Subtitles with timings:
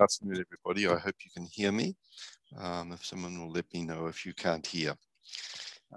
[0.00, 0.86] afternoon, everybody.
[0.86, 1.96] I hope you can hear me.
[2.56, 4.94] Um, if someone will let me know if you can't hear.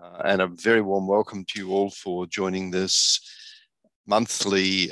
[0.01, 3.19] Uh, and a very warm welcome to you all for joining this
[4.07, 4.91] monthly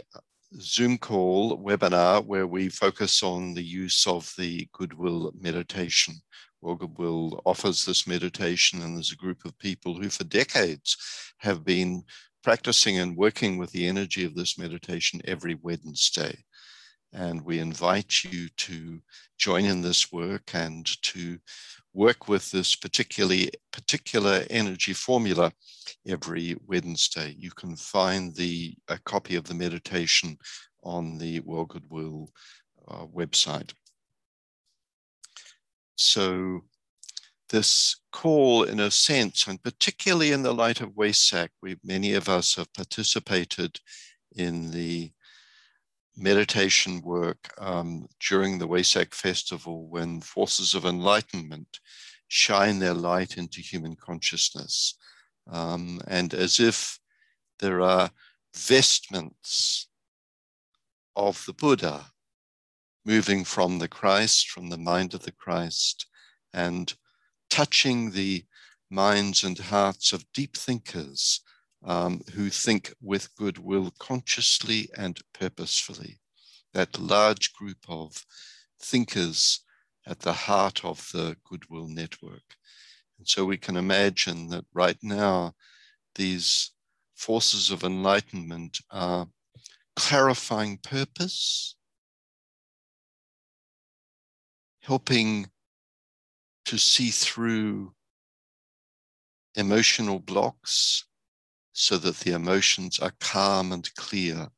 [0.59, 6.15] Zoom call webinar where we focus on the use of the Goodwill meditation.
[6.61, 10.97] Well, Goodwill offers this meditation, and there's a group of people who, for decades,
[11.39, 12.03] have been
[12.43, 16.43] practicing and working with the energy of this meditation every Wednesday.
[17.11, 19.01] And we invite you to
[19.37, 21.39] join in this work and to
[21.93, 25.51] work with this particularly particular energy formula
[26.07, 27.35] every Wednesday.
[27.37, 30.37] You can find the a copy of the meditation
[30.83, 32.29] on the World Goodwill
[32.87, 33.73] uh, website.
[35.95, 36.61] So
[37.49, 42.29] this call, in a sense, and particularly in the light of Wesak, we many of
[42.29, 43.79] us have participated
[44.35, 45.11] in the
[46.19, 51.79] meditation work um, during the Wesak festival when forces of enlightenment
[52.27, 54.95] shine their light into human consciousness.
[55.49, 56.99] Um, and as if
[57.59, 58.11] there are
[58.55, 59.87] vestments
[61.15, 62.05] of the Buddha
[63.05, 66.05] moving from the Christ, from the mind of the Christ,
[66.53, 66.93] and
[67.49, 68.45] touching the
[68.89, 71.41] minds and hearts of deep thinkers
[71.83, 76.19] um, who think with goodwill consciously and purposefully.
[76.73, 78.25] That large group of
[78.81, 79.61] thinkers
[80.05, 82.55] at the heart of the goodwill network.
[83.17, 85.53] And so we can imagine that right now,
[86.15, 86.71] these
[87.15, 89.27] forces of enlightenment are
[89.95, 91.75] clarifying purpose,
[94.81, 95.49] helping
[96.65, 97.93] to see through
[99.55, 101.05] emotional blocks
[101.73, 104.49] so that the emotions are calm and clear,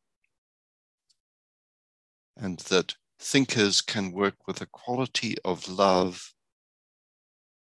[2.38, 6.34] and that thinkers can work with a quality of love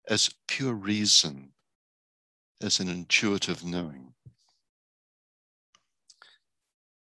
[0.08, 1.52] as pure reason,
[2.62, 4.14] as an intuitive knowing.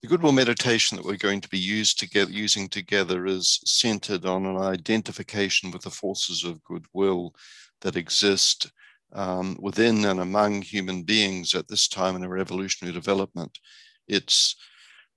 [0.02, 5.70] The Goodwill meditation that we're going to be using together is centered on an identification
[5.70, 7.36] with the forces of goodwill
[7.82, 8.72] that exist
[9.14, 13.60] um, within and among human beings at this time in our evolutionary development.
[14.08, 14.56] It's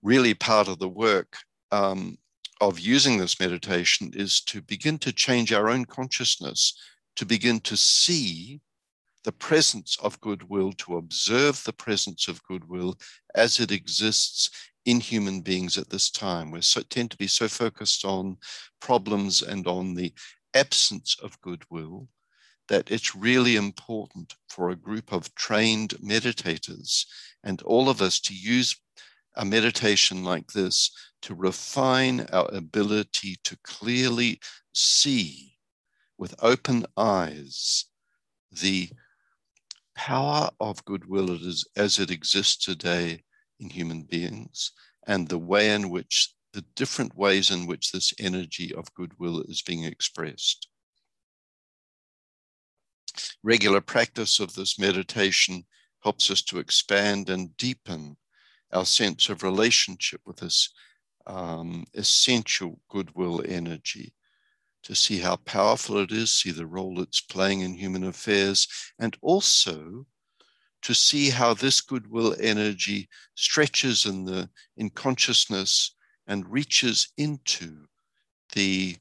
[0.03, 1.37] really part of the work
[1.73, 2.19] um,
[2.61, 6.75] of using this meditation is to begin to change our own consciousness,
[7.17, 8.61] to begin to see
[9.25, 12.97] the presence of goodwill, to observe the presence of goodwill
[13.35, 14.51] as it exists
[14.85, 16.51] in human beings at this time.
[16.51, 18.37] We so, tend to be so focused on
[18.81, 20.13] problems and on the
[20.55, 22.07] absence of goodwill
[22.69, 27.05] that it's really important for a group of trained meditators
[27.43, 28.77] and all of us to use
[29.37, 30.91] a meditation like this
[31.23, 34.41] to refine our ability to clearly
[34.73, 35.57] see
[36.19, 37.87] with open eyes
[38.53, 38.89] the
[39.95, 41.39] power of goodwill
[41.77, 43.23] as it exists today
[43.61, 44.73] in human beings
[45.07, 49.63] and the way in which the different ways in which this energy of goodwill is
[49.63, 50.69] being expressed
[53.43, 55.65] regular practice of this meditation
[56.03, 58.17] helps us to expand and deepen
[58.73, 60.71] our sense of relationship with this
[61.27, 64.13] um, essential goodwill energy,
[64.83, 69.17] to see how powerful it is, see the role it's playing in human affairs, and
[69.23, 70.07] also
[70.83, 75.97] to see how this goodwill energy stretches in the in consciousness
[76.27, 77.87] and reaches into
[78.53, 78.97] the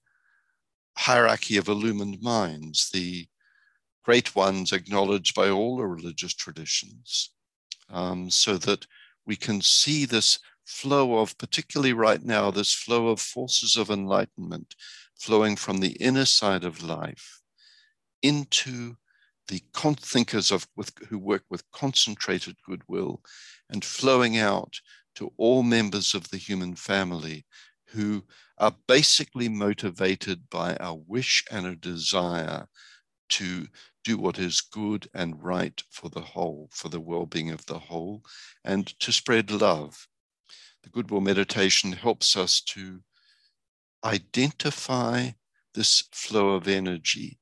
[0.98, 3.28] hierarchy of illumined minds, the
[4.04, 7.32] great ones acknowledged by all the religious traditions,
[7.90, 8.86] um, so that
[9.26, 14.76] we can see this flow of, particularly right now, this flow of forces of enlightenment
[15.20, 17.42] flowing from the inner side of life
[18.22, 18.96] into
[19.48, 19.62] the
[20.00, 23.22] thinkers of with, who work with concentrated goodwill
[23.70, 24.74] and flowing out
[25.16, 27.46] to all members of the human family
[27.88, 28.24] who
[28.58, 32.66] are basically motivated by a wish and a desire
[33.30, 33.68] to
[34.04, 37.80] do what is good and right for the whole, for the well being of the
[37.80, 38.24] whole,
[38.64, 40.08] and to spread love.
[40.84, 43.02] The Goodwill Meditation helps us to
[44.04, 45.30] identify
[45.74, 47.40] this flow of energy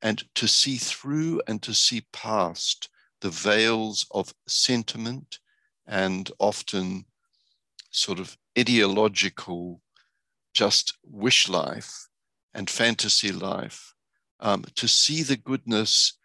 [0.00, 2.88] and to see through and to see past
[3.20, 5.40] the veils of sentiment
[5.86, 7.04] and often
[7.90, 9.80] sort of ideological
[10.54, 12.08] just wish life
[12.54, 13.94] and fantasy life
[14.40, 16.18] um, to see the goodness,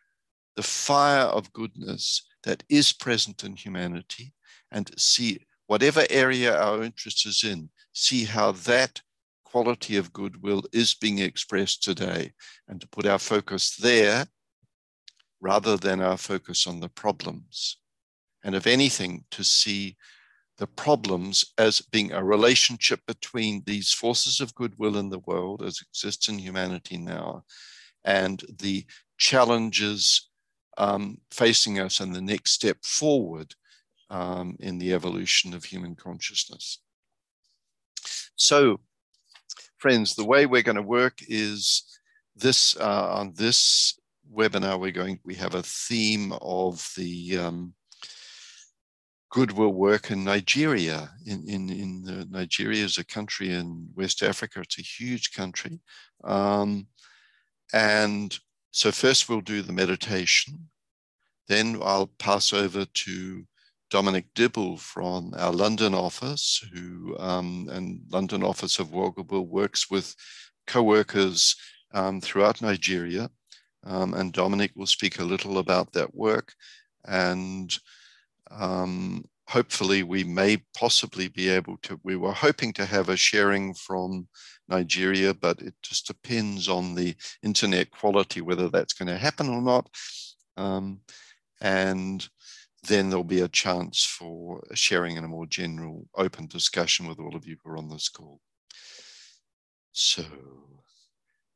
[0.56, 4.34] the fire of goodness that is present in humanity,
[4.72, 9.02] and see whatever area our interest is in, see how that
[9.44, 12.34] quality of goodwill is being expressed today,
[12.68, 14.26] and to put our focus there
[15.42, 17.78] rather than our focus on the problems.
[18.44, 19.96] And if anything, to see
[20.58, 25.82] the problems as being a relationship between these forces of goodwill in the world as
[25.82, 27.44] exists in humanity now
[28.06, 28.86] and the
[29.18, 30.30] challenges
[30.78, 33.54] um, facing us and the next step forward
[34.10, 36.80] um, in the evolution of human consciousness.
[38.36, 38.80] So,
[39.78, 41.84] friends, the way we're going to work is
[42.36, 44.00] this uh, on this
[44.32, 44.80] webinar.
[44.80, 45.20] We're going.
[45.24, 47.74] We have a theme of the um,
[49.30, 51.10] goodwill work in Nigeria.
[51.26, 54.62] In in in the, Nigeria is a country in West Africa.
[54.62, 55.80] It's a huge country,
[56.24, 56.88] um,
[57.74, 58.38] and
[58.72, 60.70] so first we'll do the meditation.
[61.48, 63.44] Then I'll pass over to
[63.90, 69.92] Dominic Dibble from our London office, who um, and London office of World Goodwill works
[69.92, 70.16] with
[70.66, 71.56] co-workers
[71.94, 73.30] um, throughout Nigeria.
[73.86, 76.54] Um, and Dominic will speak a little about that work.
[77.06, 77.78] And
[78.50, 83.74] um, hopefully we may possibly be able to, we were hoping to have a sharing
[83.74, 84.28] from
[84.68, 89.62] Nigeria, but it just depends on the internet quality, whether that's going to happen or
[89.62, 89.90] not.
[90.58, 91.02] Um,
[91.62, 92.28] and
[92.88, 97.36] then there'll be a chance for sharing in a more general open discussion with all
[97.36, 98.40] of you who are on this call.
[99.92, 100.24] So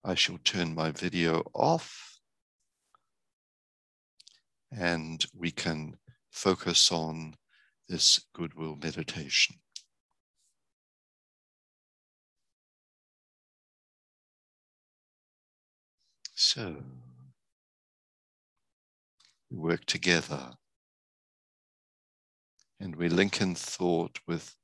[0.03, 2.19] I shall turn my video off
[4.71, 5.97] and we can
[6.31, 7.33] focus on
[7.89, 9.55] this goodwill meditation.
[16.39, 16.83] So
[19.49, 20.53] we work together
[22.79, 24.55] and we link in thought with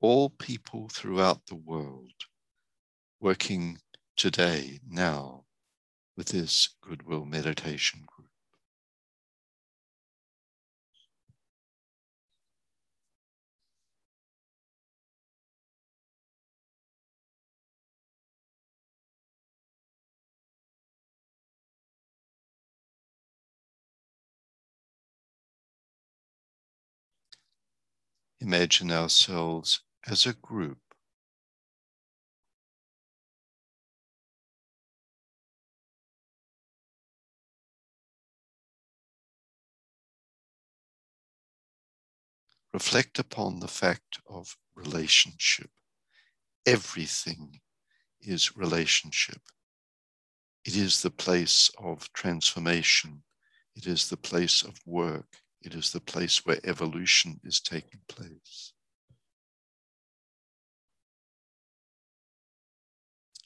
[0.00, 2.14] all people throughout the world
[3.20, 3.76] working
[4.16, 5.44] today, now,
[6.16, 8.27] with this goodwill meditation group.
[28.40, 30.78] Imagine ourselves as a group.
[42.72, 45.70] Reflect upon the fact of relationship.
[46.64, 47.60] Everything
[48.20, 49.40] is relationship.
[50.64, 53.22] It is the place of transformation.
[53.74, 55.38] It is the place of work.
[55.60, 58.72] It is the place where evolution is taking place.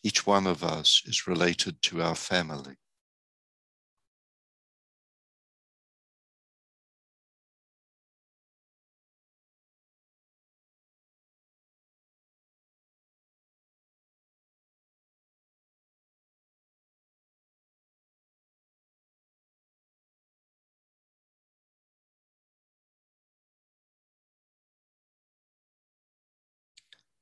[0.02, 2.76] Each one of us is related to our family.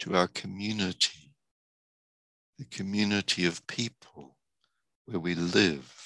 [0.00, 1.32] To our community,
[2.58, 4.36] the community of people
[5.06, 5.99] where we live.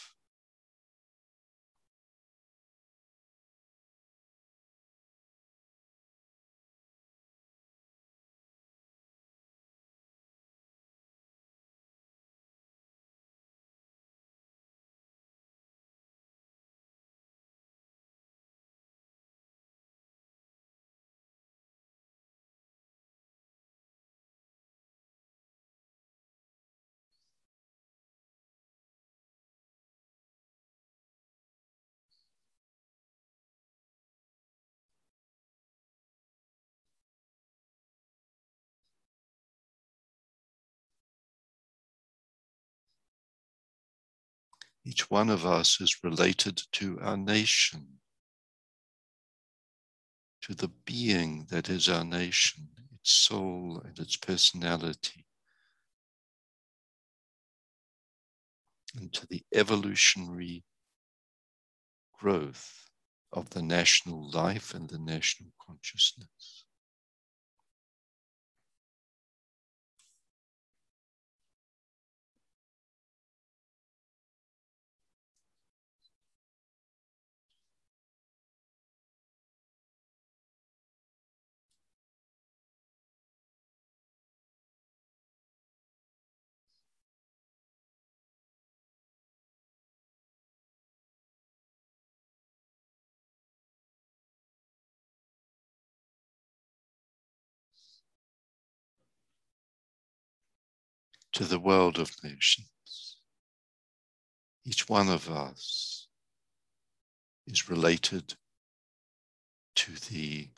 [44.87, 48.01] Each one of us is related to our nation,
[50.43, 55.25] to the being that is our nation, its soul and its personality,
[58.95, 60.65] and to the evolutionary
[62.19, 62.91] growth
[63.33, 66.64] of the national life and the national consciousness.
[101.35, 103.17] To the world of nations.
[104.65, 106.07] Each one of us
[107.47, 108.35] is related
[109.75, 110.49] to the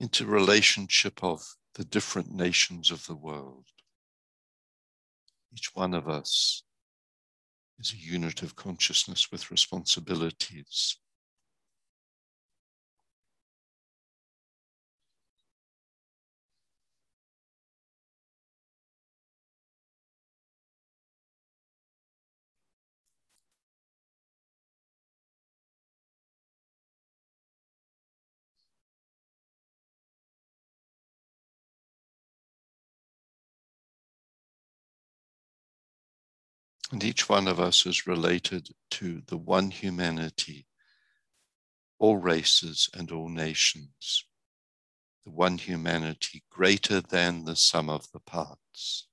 [0.00, 1.42] interrelationship of
[1.74, 3.66] the different nations of the world.
[5.52, 6.62] Each one of us
[7.80, 10.98] is a unit of consciousness with responsibilities.
[36.92, 40.66] And each one of us is related to the one humanity,
[41.98, 44.26] all races and all nations,
[45.24, 49.08] the one humanity greater than the sum of the parts.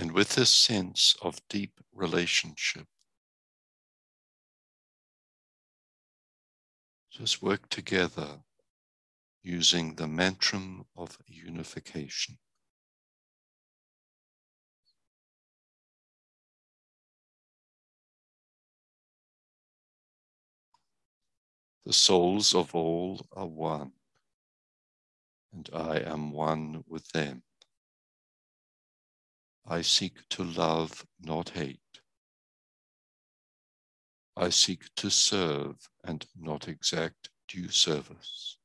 [0.00, 2.86] And with this sense of deep relationship,
[7.10, 8.38] just work together
[9.42, 10.58] using the mantra
[10.96, 12.38] of unification.
[21.84, 23.92] The souls of all are one,
[25.52, 27.42] and I am one with them.
[29.66, 32.00] I seek to love, not hate.
[34.36, 38.56] I seek to serve and not exact due service.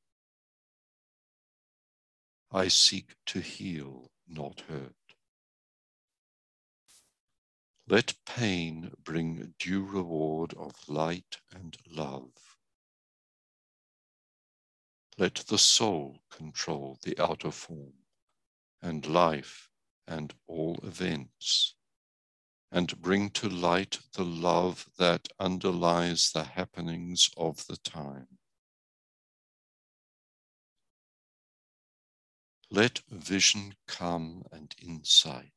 [2.50, 4.94] I seek to heal, not hurt.
[7.88, 12.32] Let pain bring due reward of light and love.
[15.18, 17.94] Let the soul control the outer form
[18.82, 19.65] and life
[20.06, 21.74] and all events,
[22.70, 28.28] and bring to light the love that underlies the happenings of the time.
[32.70, 35.52] Let vision come and insight.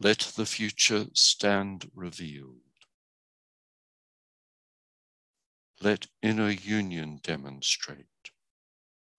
[0.00, 2.60] Let the future stand revealed.
[5.80, 8.06] Let inner union demonstrate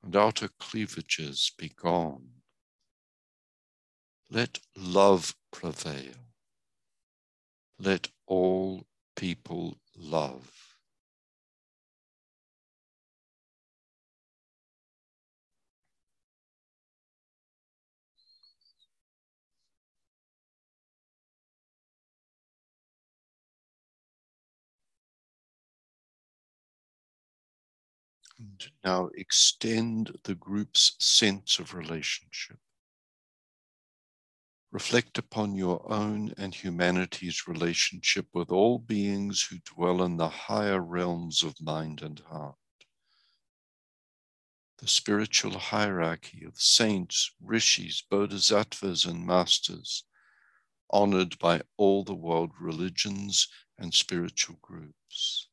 [0.04, 2.39] and outer cleavages be gone.
[4.32, 6.14] Let love prevail.
[7.80, 10.76] Let all people love.
[28.38, 32.60] And now extend the group's sense of relationship.
[34.72, 40.80] Reflect upon your own and humanity's relationship with all beings who dwell in the higher
[40.80, 42.56] realms of mind and heart.
[44.78, 50.06] The spiritual hierarchy of saints, rishis, bodhisattvas, and masters,
[50.92, 53.48] honored by all the world religions
[53.78, 55.49] and spiritual groups.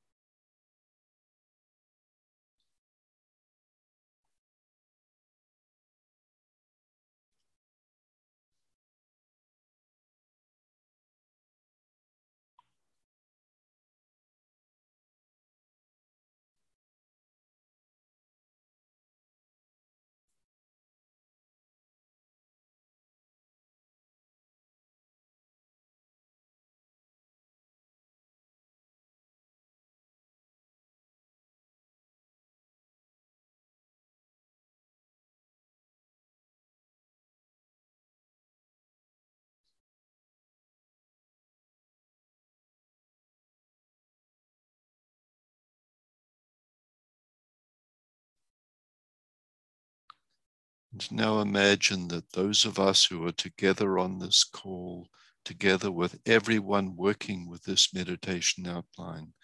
[50.97, 55.11] And now imagine that those of us who are together on this call,
[55.45, 59.35] together with everyone working with this meditation outline,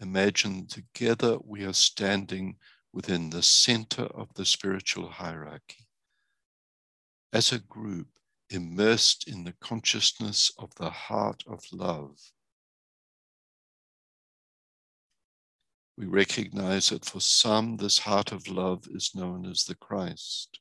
[0.00, 2.56] imagine together we are standing
[2.92, 5.86] within the center of the spiritual hierarchy.
[7.32, 8.08] As a group,
[8.50, 12.18] immersed in the consciousness of the heart of love.
[15.96, 20.58] We recognize that for some, this heart of love is known as the Christ.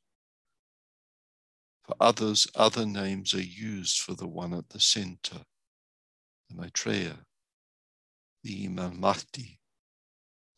[1.85, 5.45] For others, other names are used for the one at the center,
[6.49, 7.19] the Maitreya,
[8.43, 9.59] the Imam Mahdi,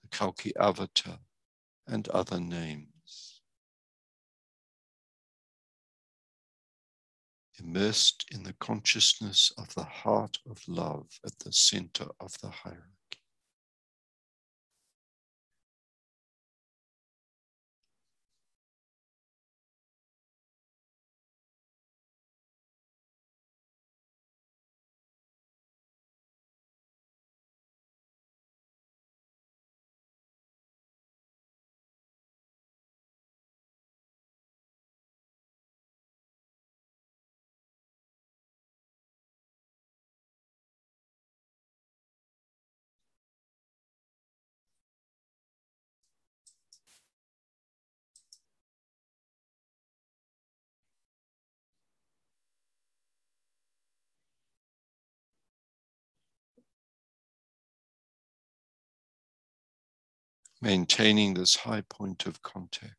[0.02, 1.20] the Kalki Avatar,
[1.86, 3.42] and other names.
[7.60, 12.97] Immersed in the consciousness of the heart of love at the center of the hierarchy.
[60.62, 62.96] Maintaining this high point of contact.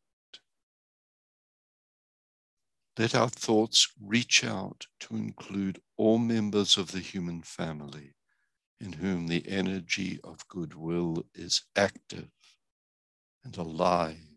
[2.97, 8.15] Let our thoughts reach out to include all members of the human family
[8.81, 12.29] in whom the energy of goodwill is active
[13.43, 14.28] and alive.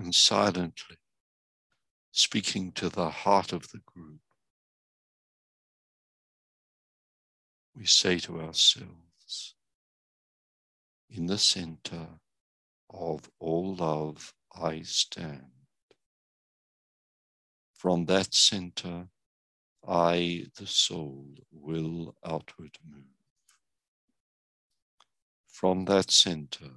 [0.00, 0.96] And silently
[2.10, 4.20] speaking to the heart of the group,
[7.76, 9.54] we say to ourselves,
[11.10, 12.06] in the center
[12.88, 15.52] of all love, I stand.
[17.74, 19.06] From that center,
[19.86, 23.04] I, the soul, will outward move.
[25.46, 26.70] From that center,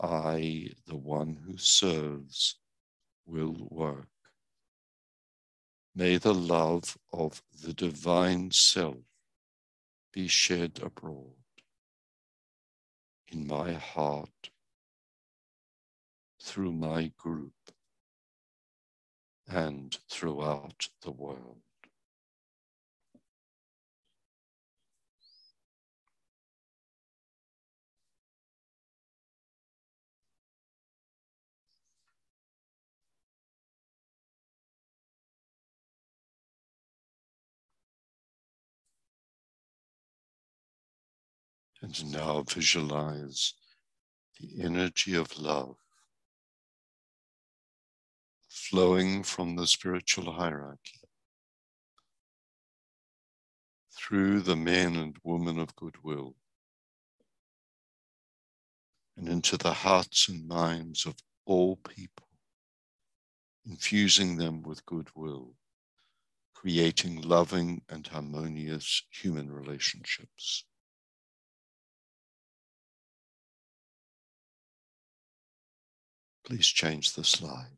[0.00, 2.56] I, the one who serves,
[3.26, 4.08] will work.
[5.94, 9.04] May the love of the divine self
[10.12, 11.34] be shed abroad
[13.30, 14.50] in my heart
[16.40, 17.52] through my group
[19.48, 21.62] and throughout the world.
[41.80, 43.54] And now visualize
[44.40, 45.76] the energy of love
[48.48, 51.00] flowing from the spiritual hierarchy
[53.96, 56.34] through the men and women of goodwill
[59.16, 61.14] and into the hearts and minds of
[61.44, 62.26] all people,
[63.66, 65.54] infusing them with goodwill,
[66.54, 70.64] creating loving and harmonious human relationships.
[76.48, 77.77] Please change the slide.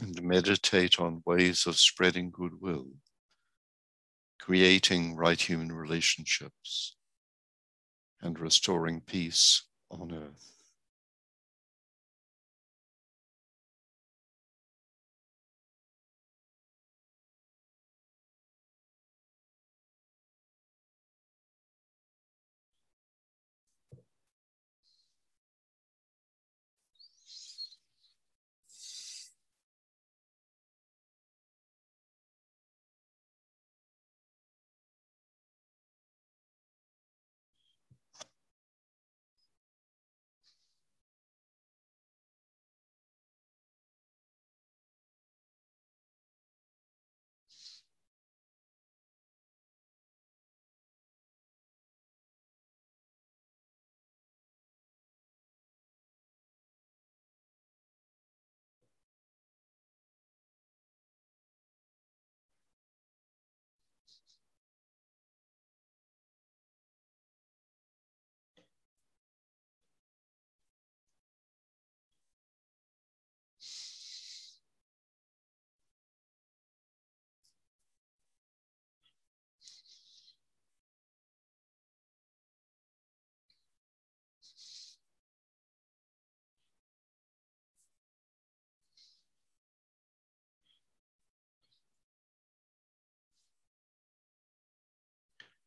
[0.00, 2.88] And meditate on ways of spreading goodwill,
[4.40, 6.96] creating right human relationships,
[8.20, 10.55] and restoring peace on earth.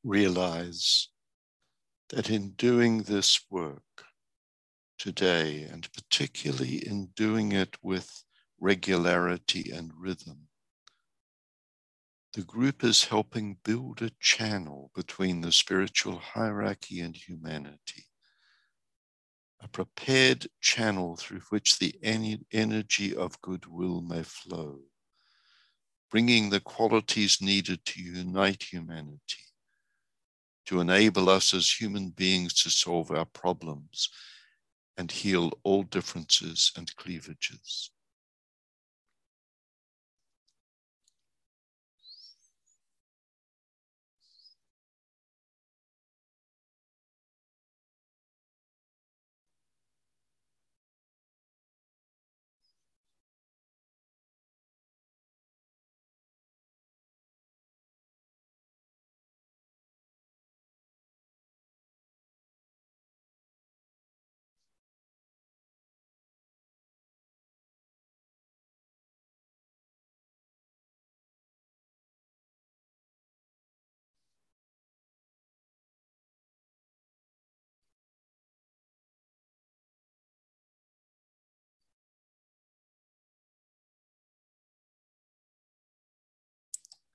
[0.04, 1.10] Realize
[2.10, 3.84] that in doing this work
[4.98, 8.24] today, and particularly in doing it with
[8.60, 10.48] regularity and rhythm,
[12.34, 18.06] the group is helping build a channel between the spiritual hierarchy and humanity,
[19.62, 21.96] a prepared channel through which the
[22.52, 24.80] energy of goodwill may flow,
[26.12, 29.49] bringing the qualities needed to unite humanity
[30.70, 34.08] to enable us as human beings to solve our problems
[34.98, 37.90] and heal all differences and cleavages.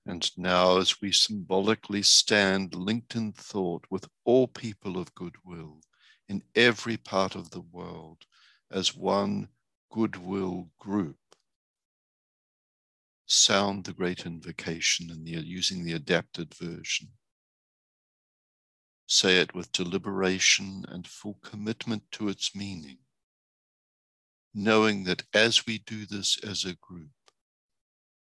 [0.07, 5.81] And now, as we symbolically stand linked in thought with all people of goodwill
[6.29, 8.25] in every part of the world
[8.71, 9.49] as one
[9.91, 11.17] goodwill group,
[13.27, 17.09] sound the great invocation and the, using the adapted version.
[19.07, 22.99] Say it with deliberation and full commitment to its meaning,
[24.53, 27.11] knowing that as we do this as a group,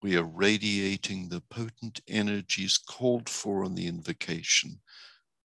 [0.03, 4.81] we are radiating the potent energies called for in the invocation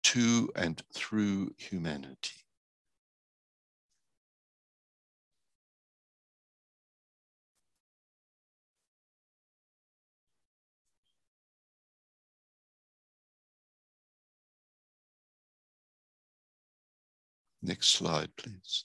[0.05, 2.45] to and through humanity.
[17.63, 18.85] Next slide, please.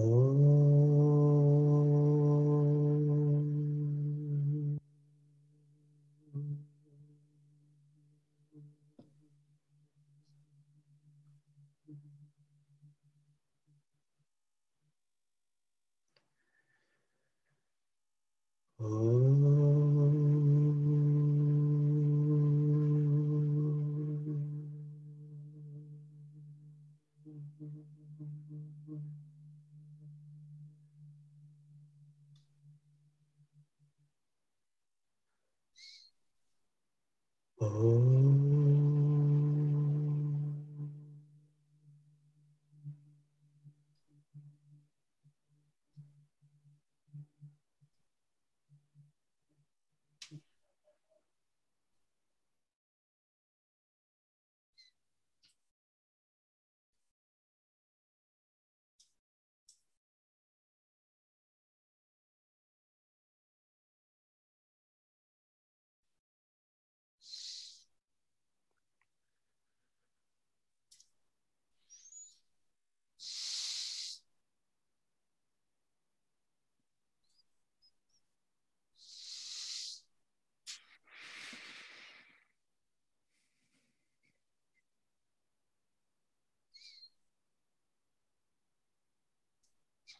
[0.00, 0.37] Oh.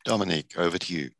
[0.09, 1.11] Dominic, over to you.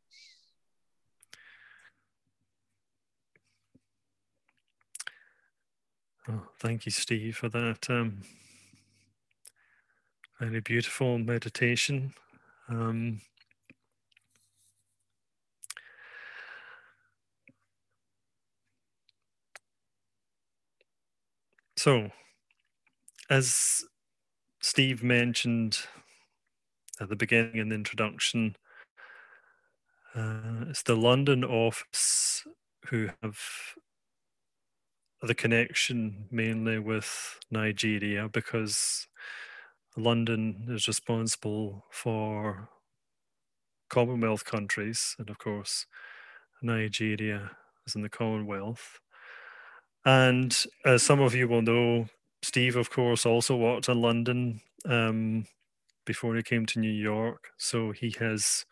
[6.27, 8.21] Oh, thank you, Steve, for that um,
[10.39, 12.15] very beautiful meditation.
[12.67, 13.21] Um,
[21.77, 22.09] so,
[23.29, 23.83] as
[24.63, 25.77] Steve mentioned
[26.99, 28.55] at the beginning in the introduction,
[30.19, 32.45] uh, it's the London office
[32.87, 33.39] who have
[35.21, 39.07] the connection mainly with Nigeria because
[39.97, 42.69] London is responsible for
[43.89, 45.85] Commonwealth countries, and of course,
[46.61, 47.51] Nigeria
[47.87, 48.99] is in the Commonwealth.
[50.05, 50.55] And
[50.85, 52.07] as some of you will know,
[52.43, 55.45] Steve, of course, also worked in London um,
[56.05, 57.49] before he came to New York.
[57.57, 58.65] So he has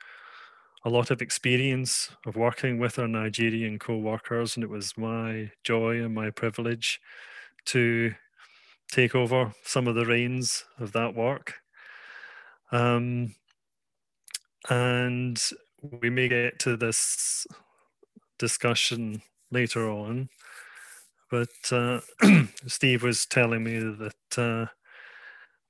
[0.88, 6.02] a lot of experience of working with our Nigerian co-workers, and it was my joy
[6.02, 7.02] and my privilege
[7.65, 8.13] to
[8.89, 11.56] take over some of the reins of that work.
[12.71, 13.36] Um,
[14.69, 15.38] and
[15.82, 17.45] we may get to this
[18.39, 19.21] discussion
[19.52, 20.30] later on,
[21.30, 22.00] but uh,
[22.65, 24.67] Steve was telling me that uh,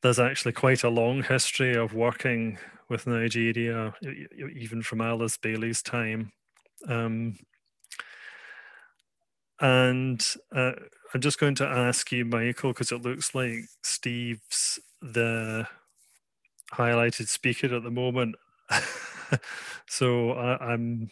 [0.04, 3.94] there's actually quite a long history of working with Nigeria,
[4.56, 6.32] even from Alice Bailey's time.
[6.88, 7.38] Um,
[9.60, 10.74] and uh,
[11.14, 15.68] I'm just going to ask you, Michael, because it looks like Steve's the
[16.74, 18.36] highlighted speaker at the moment.
[19.88, 21.10] so I, I'm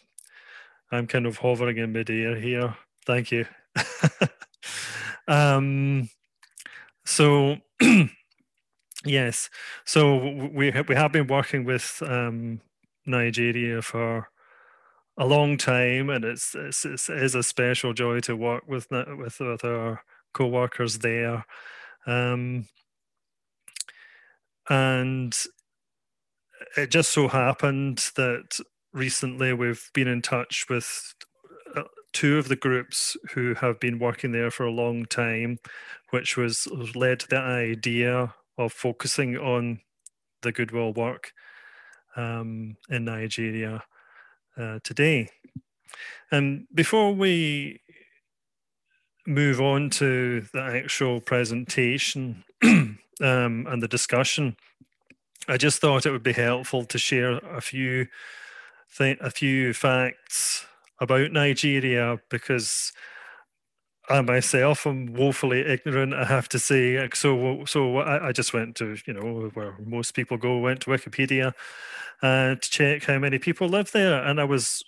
[0.92, 2.76] I'm kind of hovering in midair here.
[3.06, 3.46] Thank you.
[5.28, 6.10] um,
[7.06, 7.58] so
[9.06, 9.50] Yes.
[9.86, 12.62] So we we have been working with um,
[13.06, 14.30] Nigeria for
[15.18, 18.88] a long time, and it's, it's, it's it is a special joy to work with
[18.92, 21.46] with with our co-workers there.
[22.08, 22.68] Um,
[24.70, 25.36] and
[26.78, 28.60] it just so happened that
[28.94, 31.14] recently we've been in touch with
[31.76, 35.60] uh, two of the groups who have been working there for a long time,
[36.12, 39.80] which was led to the idea of focusing on
[40.42, 41.34] the goodwill work
[42.16, 43.84] um, in Nigeria
[44.58, 45.30] uh, today.
[46.32, 47.82] And before we
[49.28, 54.56] move on to the actual presentation um, and the discussion,
[55.48, 58.08] I just thought it would be helpful to share a few
[58.98, 60.66] th- a few facts
[61.00, 62.94] about Nigeria because
[64.10, 66.14] I myself am woefully ignorant.
[66.14, 67.10] I have to say.
[67.14, 70.58] So, so I, I just went to you know where most people go.
[70.60, 71.54] Went to Wikipedia
[72.22, 74.84] uh, to check how many people live there, and I was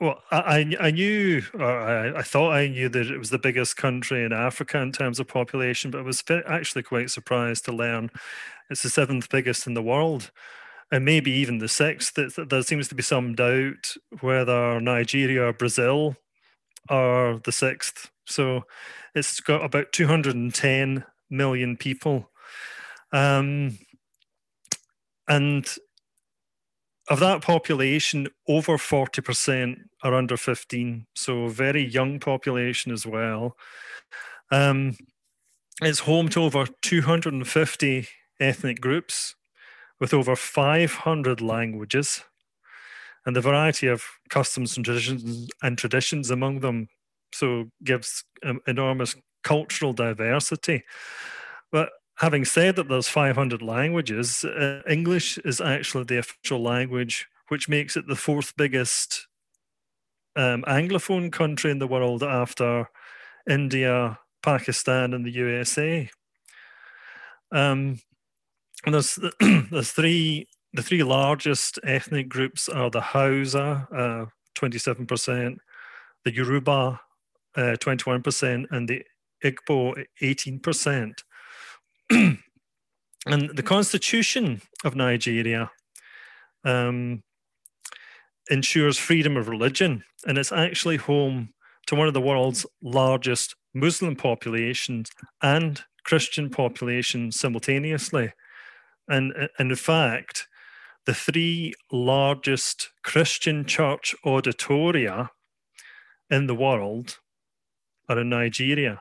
[0.00, 0.22] well.
[0.30, 4.32] I I knew, I, I thought I knew that it was the biggest country in
[4.32, 8.10] Africa in terms of population, but I was actually quite surprised to learn
[8.70, 10.30] it's the seventh biggest in the world
[10.92, 12.14] and maybe even the sixth.
[12.14, 16.16] There seems to be some doubt whether Nigeria or Brazil
[16.88, 18.11] are the sixth.
[18.26, 18.62] So
[19.14, 22.30] it's got about 210 million people.
[23.12, 23.78] Um,
[25.28, 25.66] and
[27.08, 31.06] of that population, over 40% are under 15.
[31.14, 33.56] So very young population as well.
[34.50, 34.96] Um,
[35.80, 38.08] it's home to over 250
[38.40, 39.34] ethnic groups
[39.98, 42.24] with over 500 languages
[43.24, 46.88] and the variety of customs and traditions and traditions among them
[47.32, 50.82] so gives um, enormous cultural diversity.
[51.70, 57.68] But having said that there's 500 languages uh, english is actually the official language which
[57.68, 59.26] makes it the fourth biggest
[60.36, 62.86] um, anglophone country in the world after
[63.48, 66.10] india pakistan and the usa
[67.50, 67.98] um,
[68.84, 69.18] and there's
[69.70, 74.24] there's three the three largest ethnic groups are the Hausa, uh,
[74.58, 75.56] 27%,
[76.24, 77.00] the Yoruba,
[77.56, 79.02] uh, 21%, and the
[79.44, 81.12] Igbo, 18%.
[82.10, 85.70] and the constitution of Nigeria
[86.64, 87.22] um,
[88.50, 91.52] ensures freedom of religion, and it's actually home
[91.86, 95.10] to one of the world's largest Muslim populations
[95.42, 98.32] and Christian populations simultaneously.
[99.08, 100.46] And, and in fact,
[101.06, 105.30] the three largest Christian church auditoria
[106.30, 107.18] in the world
[108.12, 109.00] are in Nigeria.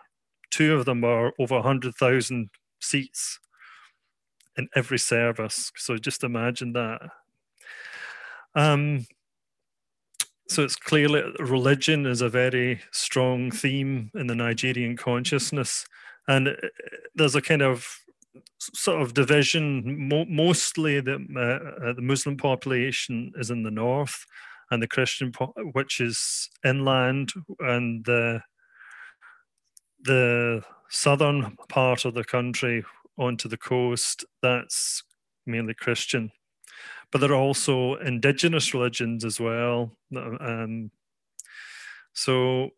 [0.49, 3.39] Two of them are over 100,000 seats
[4.57, 5.71] in every service.
[5.77, 7.01] So just imagine that.
[8.55, 9.05] Um,
[10.49, 15.85] so it's clearly religion is a very strong theme in the Nigerian consciousness.
[16.27, 16.57] And
[17.15, 17.87] there's a kind of
[18.59, 20.09] sort of division.
[20.09, 24.25] Mo- mostly, the uh, uh, the Muslim population is in the north,
[24.69, 28.41] and the Christian, po- which is inland, and the
[30.03, 32.83] the southern part of the country
[33.17, 34.25] onto the coast.
[34.41, 35.03] That's
[35.45, 36.31] mainly Christian,
[37.11, 39.91] but there are also indigenous religions as well.
[40.15, 40.91] Um,
[42.13, 42.71] so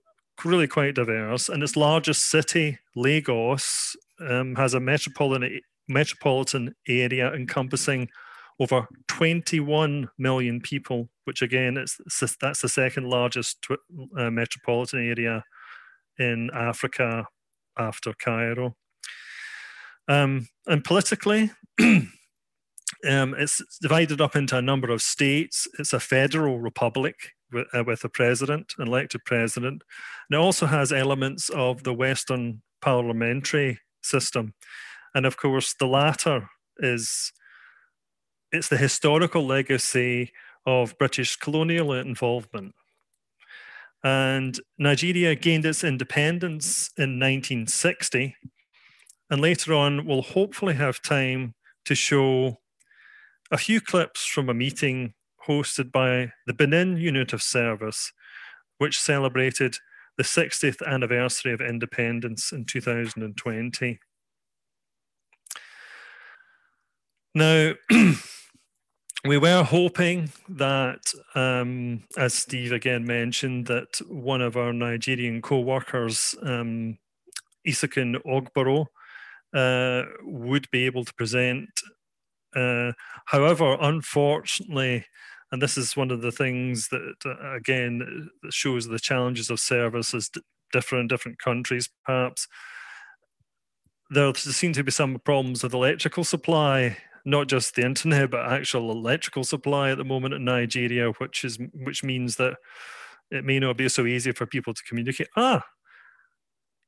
[0.43, 1.49] really quite diverse.
[1.49, 8.09] And its largest city, Lagos, um, has a metropolitan metropolitan area encompassing
[8.59, 11.99] over 21 million people, which again, it's,
[12.39, 13.65] that's the second largest
[14.17, 15.43] uh, metropolitan area
[16.19, 17.28] in Africa
[17.78, 18.76] after Cairo.
[20.08, 22.10] Um, and politically, um,
[23.04, 25.67] it's divided up into a number of states.
[25.80, 29.84] It's a federal republic with, uh, with a president, an elected president.
[30.30, 34.54] And it also has elements of the Western parliamentary system.
[35.15, 37.31] And of course, the latter is
[38.52, 40.31] it's the historical legacy
[40.65, 42.75] of British colonial involvement.
[44.04, 48.35] And Nigeria gained its independence in 1960.
[49.29, 51.54] And later on, we'll hopefully have time
[51.85, 52.60] to show
[53.51, 55.13] a few clips from a meeting
[55.47, 58.12] hosted by the Benin Unit of Service,
[58.77, 59.77] which celebrated
[60.17, 63.99] the 60th anniversary of independence in 2020.
[67.35, 67.73] Now,
[69.26, 76.36] we were hoping that, um, as Steve again mentioned, that one of our Nigerian co-workers,
[76.44, 76.98] um,
[77.65, 78.88] Isakin Ogboro,
[79.54, 81.69] uh, would be able to present.
[82.56, 82.92] Uh,
[83.26, 85.06] however, unfortunately,
[85.52, 90.30] and this is one of the things that, uh, again, shows the challenges of services
[90.30, 92.48] d- different different countries, perhaps
[94.10, 98.92] there seem to be some problems with electrical supply, not just the internet, but actual
[98.92, 102.56] electrical supply at the moment in Nigeria, which is which means that
[103.32, 105.28] it may not be so easy for people to communicate.
[105.36, 105.63] Ah,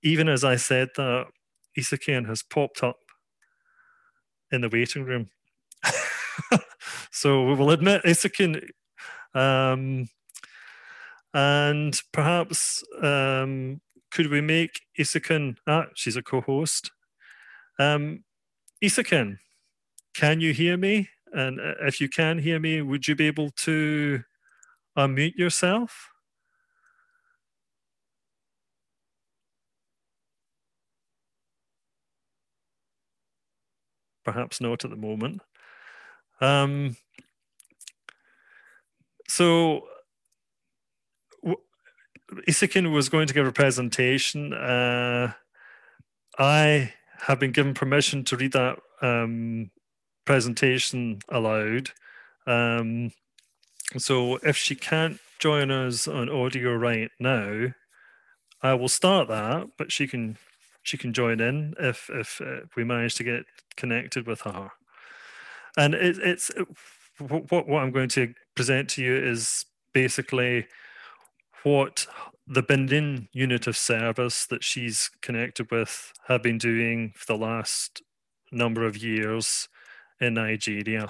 [0.03, 1.25] even as I said that,
[1.77, 2.97] Isakin has popped up
[4.51, 5.29] in the waiting room.
[7.11, 8.61] so we will admit Isakin
[9.35, 10.07] um,
[11.33, 16.91] and perhaps um, could we make Isakin, ah, she's a co-host.
[17.77, 18.23] Um,
[18.81, 19.37] Isakin,
[20.15, 21.09] can you hear me?
[21.33, 24.23] And uh, if you can hear me, would you be able to
[24.97, 26.09] unmute yourself?
[34.23, 35.41] Perhaps not at the moment.
[36.41, 36.97] Um,
[39.27, 39.87] so
[42.47, 44.53] Isakin was going to give a presentation.
[44.53, 45.33] Uh,
[46.39, 49.69] I have been given permission to read that um,
[50.25, 51.91] presentation allowed.
[52.47, 53.11] Um,
[53.97, 57.67] so if she can't join us on audio right now,
[58.61, 60.37] I will start that, but she can
[60.83, 63.45] she can join in if if, uh, we manage to get
[63.75, 64.71] connected with her.
[65.77, 66.51] And it, it's
[67.19, 70.67] what what I'm going to present to you is basically
[71.63, 72.07] what
[72.47, 78.01] the Benin unit of service that she's connected with have been doing for the last
[78.51, 79.67] number of years
[80.25, 81.09] in Nigeria.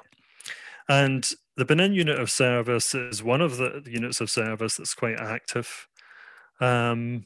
[0.87, 5.19] And the Benin unit of service is one of the units of service that's quite
[5.19, 5.87] active.
[6.59, 7.25] Um,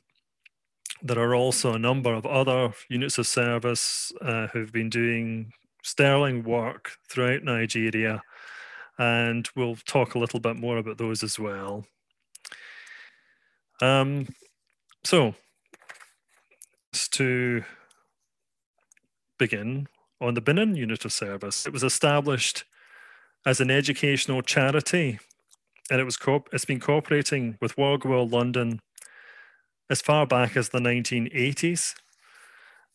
[1.01, 5.51] there are also a number of other units of service uh, who've been doing
[5.83, 8.21] sterling work throughout Nigeria,
[8.97, 11.85] and we'll talk a little bit more about those as well.
[13.81, 14.27] Um,
[15.03, 15.35] so,
[17.11, 17.63] to
[19.37, 19.87] begin
[20.22, 22.65] on the Benin Unit of Service, it was established
[23.45, 25.20] as an educational charity,
[25.89, 26.17] and it was
[26.51, 28.80] it's been cooperating with Goodwill London
[29.89, 31.95] as far back as the 1980s,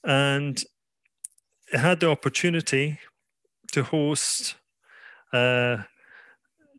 [0.04, 0.62] and
[1.72, 2.98] it had the opportunity
[3.72, 4.54] to host
[5.32, 5.78] uh,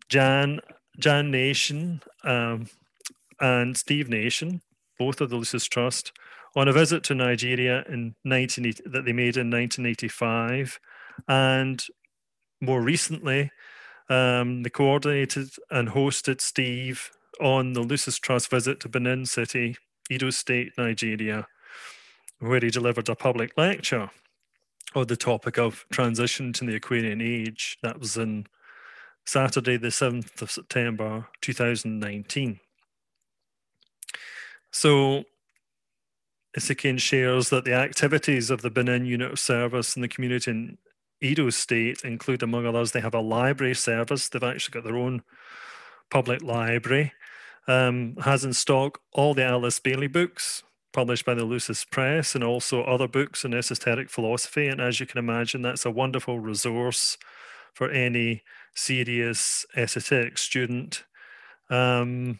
[0.08, 0.60] Jan
[0.98, 2.68] Jan Nation um,
[3.42, 4.62] and Steve Nation,
[4.98, 6.14] both of the Lucis Trust,
[6.56, 10.80] on a visit to Nigeria in 19, that they made in 1985.
[11.28, 11.84] And
[12.62, 13.52] more recently,
[14.10, 19.76] um, they coordinated and hosted Steve on the Lucis Trust visit to Benin City,
[20.10, 21.48] Edo State, Nigeria,
[22.40, 24.10] where he delivered a public lecture
[24.94, 27.78] on the topic of transition to the Aquarian Age.
[27.84, 28.48] That was in
[29.26, 32.60] Saturday, the 7th of September, 2019.
[34.72, 35.24] So
[36.58, 40.78] Isakin shares that the activities of the Benin Unit of Service in the community in
[41.22, 44.30] Edo State include, among others, they have a library service.
[44.30, 45.24] They've actually got their own
[46.10, 47.14] public library.
[47.68, 50.62] Um, has in stock all the Alice Bailey books
[50.94, 54.68] published by the Lucis Press and also other books in esoteric philosophy.
[54.68, 57.18] And as you can imagine, that's a wonderful resource
[57.74, 58.44] for any
[58.76, 61.04] serious esoteric student.
[61.70, 62.40] Um,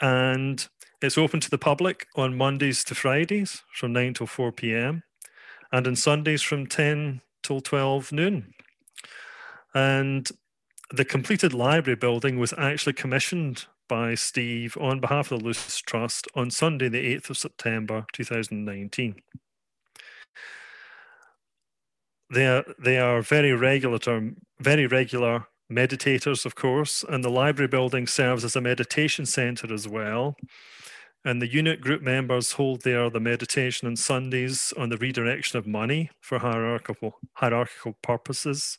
[0.00, 0.68] and
[1.02, 5.02] it's open to the public on Mondays to Fridays from 9 till 4 p.m.
[5.72, 8.54] and on Sundays from 10 till 12 noon.
[9.74, 10.28] And
[10.90, 16.26] the completed library building was actually commissioned by Steve on behalf of the Lucis Trust
[16.34, 19.16] on Sunday, the 8th of September 2019.
[22.32, 23.98] They are, they are very regular,
[24.58, 29.86] very regular meditators, of course, and the library building serves as a meditation center as
[29.86, 30.36] well.
[31.26, 35.66] And the unit group members hold there the meditation on Sundays on the redirection of
[35.66, 38.78] money for hierarchical, hierarchical purposes.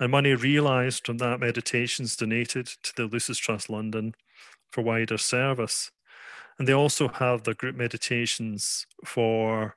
[0.00, 4.14] And money realized from that meditation is donated to the Lucis Trust London
[4.70, 5.90] for wider service.
[6.58, 9.76] And they also have the group meditations for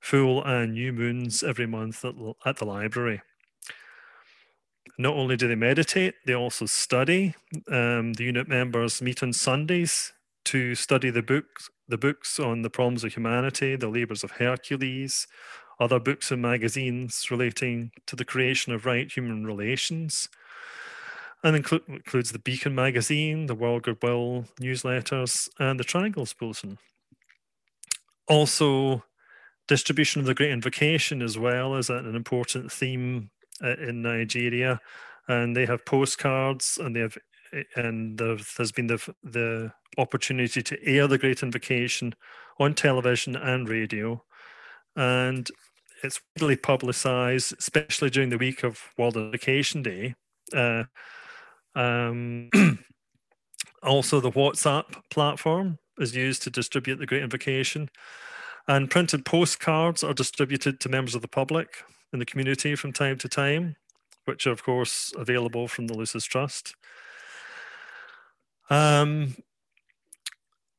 [0.00, 2.14] full and new moons every month at,
[2.46, 3.20] at the library.
[4.96, 7.34] Not only do they meditate, they also study.
[7.70, 10.14] Um, the unit members meet on Sundays
[10.46, 15.26] to study the books, the books on the problems of humanity, the labors of Hercules,
[15.78, 20.28] other books and magazines relating to the creation of right human relations,
[21.42, 26.78] and include, includes the Beacon magazine, the World Goodwill newsletters, and the Triangles bulletin.
[28.28, 29.04] Also,
[29.66, 33.30] distribution of the Great Invocation as well is an important theme
[33.62, 34.80] uh, in Nigeria,
[35.28, 37.16] and they have postcards and they have
[37.76, 42.14] and there's been the the opportunity to air the Great Invocation
[42.58, 44.22] on television and radio,
[44.96, 45.50] and
[46.02, 50.14] it's widely publicized, especially during the week of World Invocation Day.
[50.54, 50.84] Uh,
[51.74, 52.50] um,
[53.82, 57.90] also, the WhatsApp platform is used to distribute the Great Invocation,
[58.68, 63.18] and printed postcards are distributed to members of the public in the community from time
[63.18, 63.76] to time,
[64.24, 66.74] which are, of course, available from the Lucis Trust.
[68.70, 69.36] Um,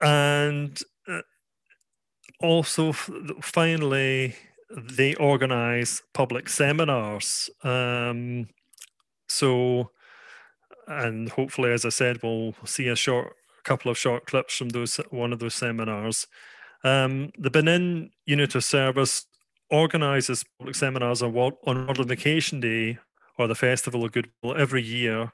[0.02, 1.22] and uh,
[2.40, 2.94] also,
[3.42, 4.36] finally,
[4.70, 7.50] they organize public seminars.
[7.64, 8.48] Um,
[9.28, 9.92] so,
[10.88, 13.34] and hopefully, as I said, we'll see a short
[13.64, 16.28] couple of short clips from those one of those seminars.
[16.84, 19.26] Um, the Benin Unit of Service
[19.70, 22.98] organizes public seminars on, on World Invocation Day
[23.38, 25.32] or the Festival of Goodwill every year,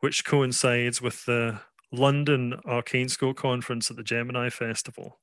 [0.00, 1.60] which coincides with the
[1.92, 5.18] London Arcane School Conference at the Gemini Festival.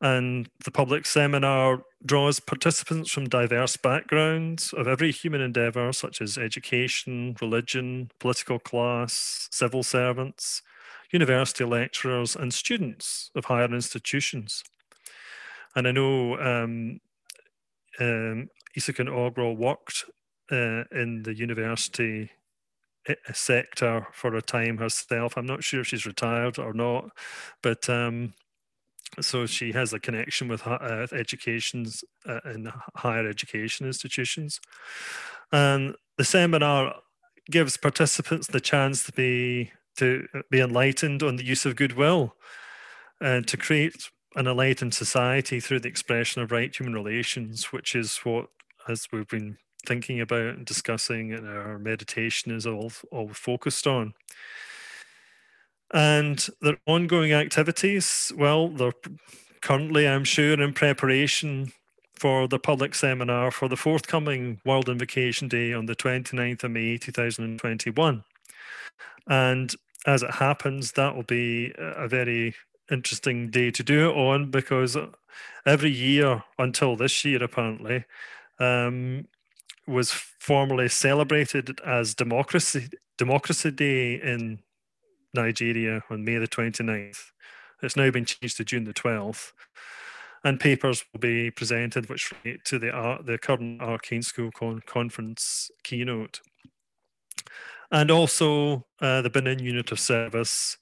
[0.00, 6.36] And the public seminar draws participants from diverse backgrounds of every human endeavour, such as
[6.36, 10.60] education, religion, political class, civil servants,
[11.10, 14.62] university lecturers, and students of higher institutions.
[15.74, 17.00] And I know um,
[17.98, 20.04] um, Isakin Ogro worked
[20.52, 22.30] uh, in the university
[23.32, 25.36] sector for a time herself.
[25.36, 27.10] I'm not sure if she's retired or not,
[27.62, 28.34] but um,
[29.20, 34.60] so she has a connection with uh, educations uh, in higher education institutions.
[35.52, 36.96] And the seminar
[37.50, 42.34] gives participants the chance to be to be enlightened on the use of goodwill
[43.20, 48.18] and to create an enlightened society through the expression of right human relations, which is
[48.18, 48.48] what,
[48.88, 54.14] as we've been thinking about and discussing and our meditation, is all, all focused on.
[55.92, 58.92] And their ongoing activities, well, they're
[59.60, 61.72] currently, I'm sure, in preparation
[62.18, 66.96] for the public seminar for the forthcoming World Invocation Day on the 29th of May
[66.96, 68.24] 2021.
[69.28, 69.74] And
[70.06, 72.54] as it happens, that will be a very
[72.90, 74.96] interesting day to do it on because
[75.66, 78.04] every year until this year, apparently,
[78.58, 79.26] um,
[79.86, 84.58] was formally celebrated as Democracy Democracy Day in
[85.32, 87.30] Nigeria on May the 29th.
[87.82, 89.52] It's now been changed to June the 12th.
[90.44, 94.82] And papers will be presented which relate to the, uh, the current Arcane School con-
[94.86, 96.40] Conference keynote.
[97.90, 100.76] And also, uh, the Benin Unit of Service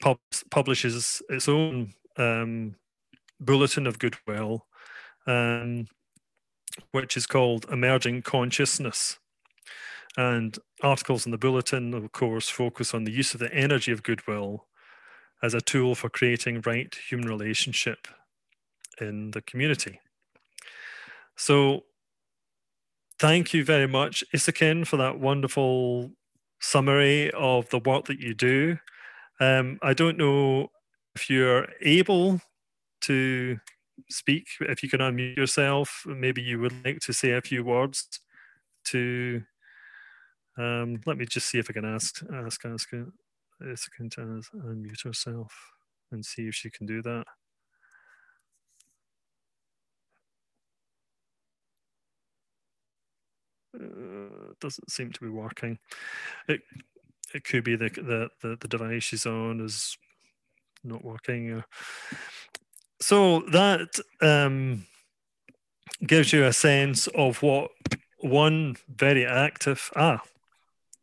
[0.00, 0.18] pub-
[0.50, 2.76] publishes its own um,
[3.40, 4.66] Bulletin of Goodwill,
[5.26, 5.86] um,
[6.92, 9.18] which is called Emerging Consciousness.
[10.16, 14.02] And articles in the bulletin, of course, focus on the use of the energy of
[14.02, 14.66] goodwill
[15.42, 18.08] as a tool for creating right human relationship
[19.00, 20.00] in the community.
[21.36, 21.84] So,
[23.18, 26.10] thank you very much, Isakin, for that wonderful
[26.60, 28.78] summary of the work that you do.
[29.40, 30.70] Um, I don't know
[31.14, 32.40] if you're able
[33.02, 33.58] to
[34.08, 38.20] speak, if you can unmute yourself, maybe you would like to say a few words
[38.86, 39.42] to
[40.58, 42.92] um, let me just see if I can ask ask ask
[43.62, 45.54] I can unmute herself
[46.12, 47.24] and see if she can do that.
[53.74, 55.78] Uh, doesn't seem to be working.
[56.48, 56.60] It
[57.32, 59.96] it could be the the the, the device she's on is
[60.82, 61.52] not working.
[61.52, 61.62] Uh,
[63.00, 64.86] so that um,
[66.06, 67.70] gives you a sense of what
[68.18, 70.20] one very active ah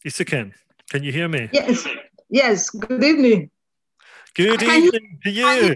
[0.05, 0.53] Isakin,
[0.89, 1.49] can you hear me?
[1.51, 1.87] Yes,
[2.29, 2.69] yes.
[2.69, 3.49] Good evening.
[4.35, 5.75] Good can evening you, to you.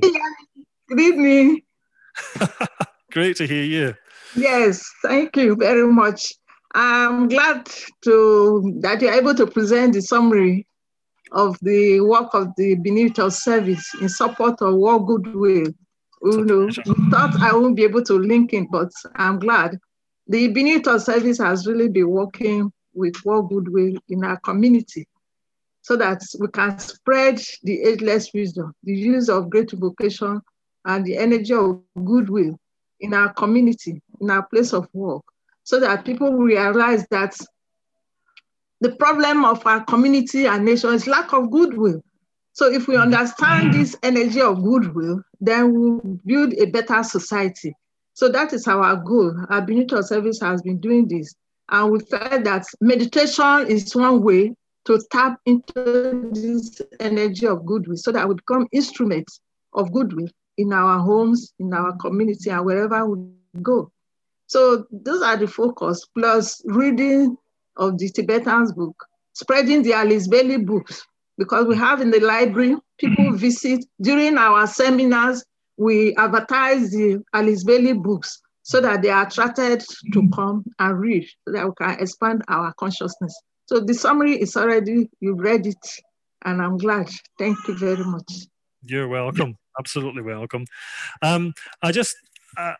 [0.87, 1.61] Good evening.
[3.11, 3.95] Great to hear you.
[4.35, 6.33] Yes, thank you very much.
[6.73, 7.69] I'm glad
[8.03, 10.65] to that you're able to present the summary
[11.33, 15.73] of the work of the Benito service in support of World Goodwill.
[16.23, 16.69] You know,
[17.09, 19.79] thought I won't be able to link it, but I'm glad.
[20.27, 25.07] The Benito service has really been working with World Goodwill in our community
[25.81, 30.41] so that we can spread the ageless wisdom, the use of great vocation,
[30.85, 32.59] and the energy of goodwill
[32.99, 35.23] in our community, in our place of work,
[35.63, 37.35] so that people realize that
[38.79, 42.01] the problem of our community and nation is lack of goodwill.
[42.53, 47.73] So if we understand this energy of goodwill, then we'll build a better society.
[48.13, 49.33] So that is our goal.
[49.49, 51.33] Our Benito service has been doing this.
[51.69, 54.53] And we felt that meditation is one way
[54.85, 59.39] to tap into this energy of goodwill so that we become instruments
[59.73, 60.27] of goodwill
[60.57, 63.17] in our homes, in our community, and wherever we
[63.61, 63.91] go.
[64.47, 67.37] So those are the focus, plus reading
[67.77, 71.05] of the Tibetan's book, spreading the Alice Bailey books,
[71.37, 73.85] because we have in the library, people visit.
[74.01, 75.43] During our seminars,
[75.77, 81.27] we advertise the Alice Bailey books so that they are attracted to come and read,
[81.47, 83.35] so that we can expand our consciousness.
[83.65, 85.87] So the summary is already, you've read it,
[86.45, 87.09] and I'm glad.
[87.39, 88.31] Thank you very much.
[88.83, 89.57] You're welcome.
[89.79, 90.65] Absolutely welcome.
[91.21, 92.15] Um, I just,
[92.57, 92.73] uh,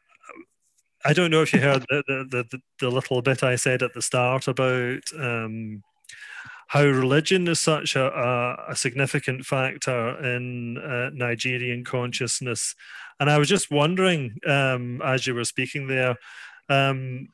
[1.04, 3.94] I don't know if you heard the, the, the, the, little bit I said at
[3.94, 5.84] the start about um,
[6.72, 12.76] how religion is such a, a, a significant factor in uh, Nigerian consciousness.
[13.20, 16.16] And I was just wondering, um, as you were speaking there,
[16.70, 17.28] um,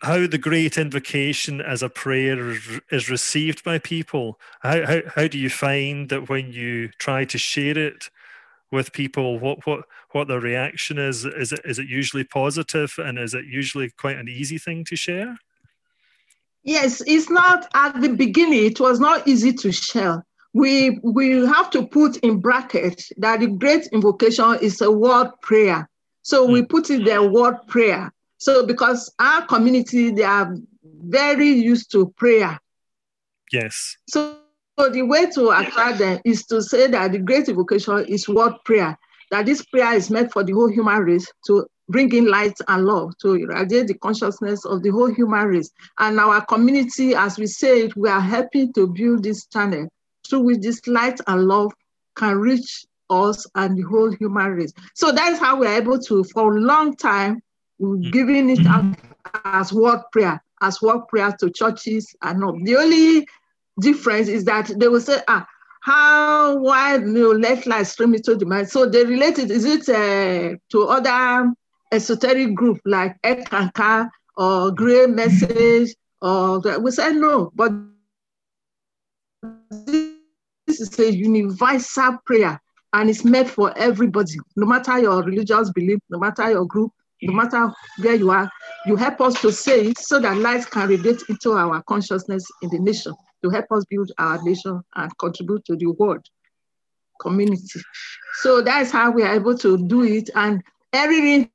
[0.00, 2.56] how the great invocation as a prayer
[2.90, 4.40] is received by people.
[4.62, 8.10] How, how, how do you find that when you try to share it
[8.72, 11.24] with people, what, what, what the reaction is?
[11.24, 14.96] Is it, is it usually positive and is it usually quite an easy thing to
[14.96, 15.36] share?
[16.64, 20.24] Yes, it's not at the beginning, it was not easy to share.
[20.54, 25.88] We, we have to put in brackets that the great invocation is a word prayer.
[26.22, 26.66] So we hmm.
[26.66, 28.12] put it there, word prayer.
[28.38, 30.54] So because our community, they are
[30.84, 32.58] very used to prayer.
[33.52, 33.96] Yes.
[34.08, 34.36] So,
[34.78, 38.54] so the way to attract them is to say that the great invocation is word
[38.64, 38.98] prayer,
[39.32, 42.84] that this prayer is meant for the whole human race to bring in light and
[42.84, 45.70] love, to irradiate the consciousness of the whole human race.
[45.98, 49.88] And our community, as we say it, we are happy to build this channel
[50.28, 51.72] through which this light and love
[52.14, 54.72] can reach us and the whole human race.
[54.94, 57.40] So that's how we're able to, for a long time,
[57.82, 58.10] Mm.
[58.10, 58.84] giving it out
[59.44, 62.54] as word prayer, as word prayer to churches and not.
[62.62, 63.26] The only
[63.80, 65.46] difference is that they will say, ah,
[65.82, 66.52] how
[66.94, 68.68] you know, let light stream into the mind.
[68.68, 71.52] So they related, is it uh, to other
[71.90, 77.72] esoteric group like Eckankar or Grail Message or we say no, but
[80.66, 82.60] this is a universal prayer
[82.92, 87.32] and it's meant for everybody, no matter your religious belief, no matter your group, no
[87.32, 88.48] matter where you are,
[88.86, 92.70] you help us to say it so that light can radiate into our consciousness in
[92.70, 96.24] the nation to help us build our nation and contribute to the world
[97.20, 97.80] community.
[98.34, 100.30] So that's how we are able to do it.
[100.34, 100.62] And
[100.92, 101.48] airing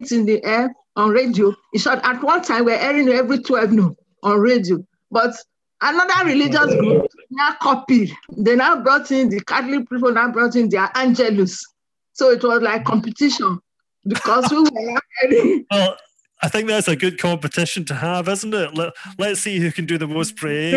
[0.00, 1.54] it in the air on radio.
[1.72, 4.84] In short, at one time, we're airing every 12 noon on radio.
[5.10, 5.34] But
[5.80, 8.12] another religious group now copied.
[8.36, 11.64] They now brought in the Catholic people, now brought in their Angelus.
[12.12, 13.58] So it was like competition
[14.06, 15.00] because we were.
[15.70, 15.96] Well,
[16.44, 18.74] I think that's a good competition to have, isn't it?
[18.74, 20.74] Let, let's see who can do the most praying.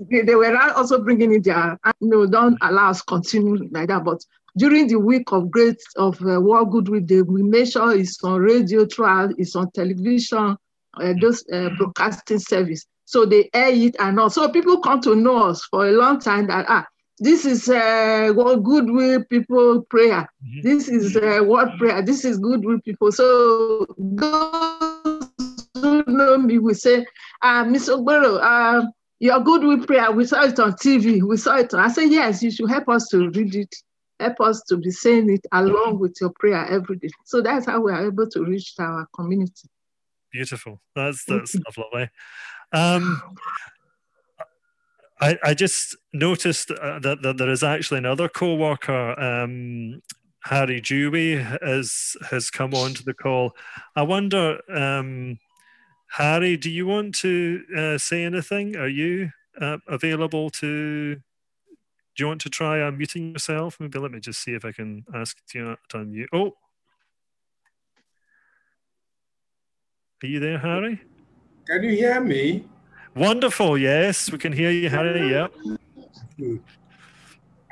[0.00, 4.24] they were also bringing in their no don't allow us continue like that but
[4.56, 8.40] during the week of great of uh, world goodwill day we make sure it's on
[8.40, 10.56] radio trial it's on television
[10.94, 14.30] uh, those uh, broadcasting service so they air it and all.
[14.30, 16.86] So people come to know us for a long time that ah,
[17.18, 20.28] this is uh, what goodwill people prayer.
[20.44, 20.60] Mm-hmm.
[20.62, 22.02] This is uh, what prayer.
[22.02, 23.12] This is goodwill people.
[23.12, 25.30] So those
[25.74, 27.06] who know me will say,
[27.42, 28.86] uh, Miss Ogbero, uh,
[29.20, 31.22] your goodwill prayer, we saw it on TV.
[31.22, 31.72] We saw it.
[31.72, 33.74] On, I say, yes, you should help us to read it.
[34.18, 37.10] Help us to be saying it along with your prayer every day.
[37.24, 39.68] So that's how we are able to reach our community.
[40.32, 40.80] Beautiful.
[40.96, 42.10] That's that's lovely.
[42.72, 43.22] Um,
[45.20, 50.02] I, I just noticed uh, that, that there is actually another co-worker, um,
[50.44, 53.56] Harry Dewey, has has come on to the call.
[53.96, 55.38] I wonder, um,
[56.10, 58.76] Harry, do you want to uh, say anything?
[58.76, 61.14] Are you uh, available to?
[61.14, 63.78] Do you want to try unmuting yourself?
[63.80, 66.26] Maybe let me just see if I can ask you to unmute.
[66.32, 66.52] Oh,
[70.22, 71.00] are you there, Harry?
[71.66, 72.66] Can you hear me?
[73.14, 73.78] Wonderful.
[73.78, 75.30] Yes, we can hear you, Harry.
[75.30, 75.54] Yep.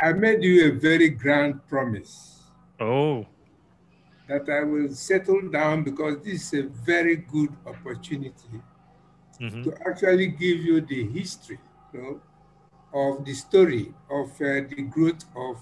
[0.01, 2.43] I made you a very grand promise.
[2.79, 3.27] Oh.
[4.29, 8.63] That I will settle down because this is a very good opportunity
[9.41, 9.63] mm-hmm.
[9.63, 11.59] to actually give you the history
[11.93, 12.21] you know,
[12.95, 15.59] of the story of uh, the growth of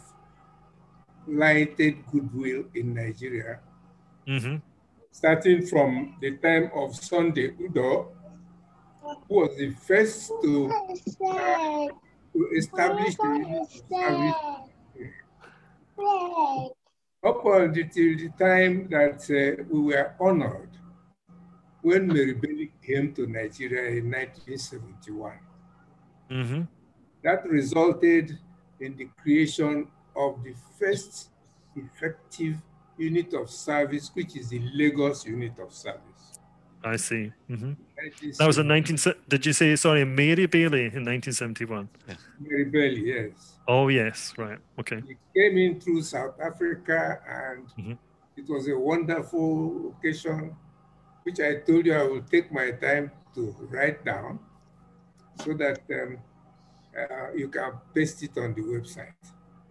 [1.27, 3.61] lighted goodwill in Nigeria.
[4.27, 4.57] Mm-hmm.
[5.11, 8.13] Starting from the time of Sunday Udo,
[9.29, 11.87] who was the first to, uh,
[12.33, 14.71] to establish the service
[17.23, 20.71] up until the time that uh, we were honored
[21.83, 25.33] when Mary Bailey came to Nigeria in 1971.
[26.31, 26.63] Mm-hmm.
[27.25, 28.39] That resulted
[28.81, 31.31] in the creation of the first
[31.77, 32.57] effective
[32.97, 36.10] unit of service, which is the Lagos unit of service.
[36.83, 37.33] I see.
[37.51, 37.73] Mm-hmm.
[38.39, 38.97] That was in 19.
[39.29, 41.89] Did you say sorry, Mary Bailey in 1971?
[42.09, 42.15] Yeah.
[42.41, 43.53] Mary Bailey, yes.
[43.69, 44.59] Oh yes, right.
[44.79, 45.03] Okay.
[45.07, 47.93] He came in through South Africa, and mm-hmm.
[48.37, 50.57] it was a wonderful occasion,
[51.25, 54.39] which I told you I will take my time to write down,
[55.45, 56.19] so that um,
[56.97, 59.13] uh, you can paste it on the website.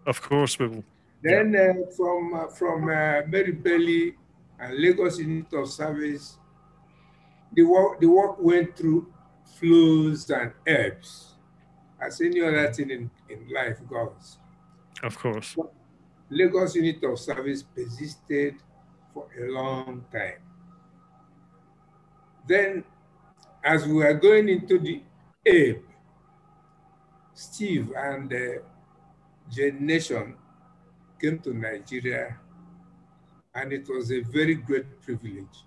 [0.05, 0.83] Of course, we will.
[1.21, 1.73] Then yeah.
[1.75, 4.15] uh, from uh, from uh, Mary Bailey
[4.59, 6.38] and Lagos Unit of Service
[7.53, 9.11] the work, the work went through
[9.57, 11.35] flows and ebbs,
[12.01, 14.37] as any other thing in, in life goes.
[15.03, 15.55] Of course.
[16.29, 18.55] Lagos unit of service persisted
[19.13, 20.39] for a long time.
[22.47, 22.83] Then,
[23.63, 25.01] as we were going into the
[25.45, 25.81] ebb,
[27.33, 28.61] Steve and uh, the
[29.49, 30.35] Jan Nation
[31.19, 32.37] came to Nigeria,
[33.55, 35.63] and it was a very great privilege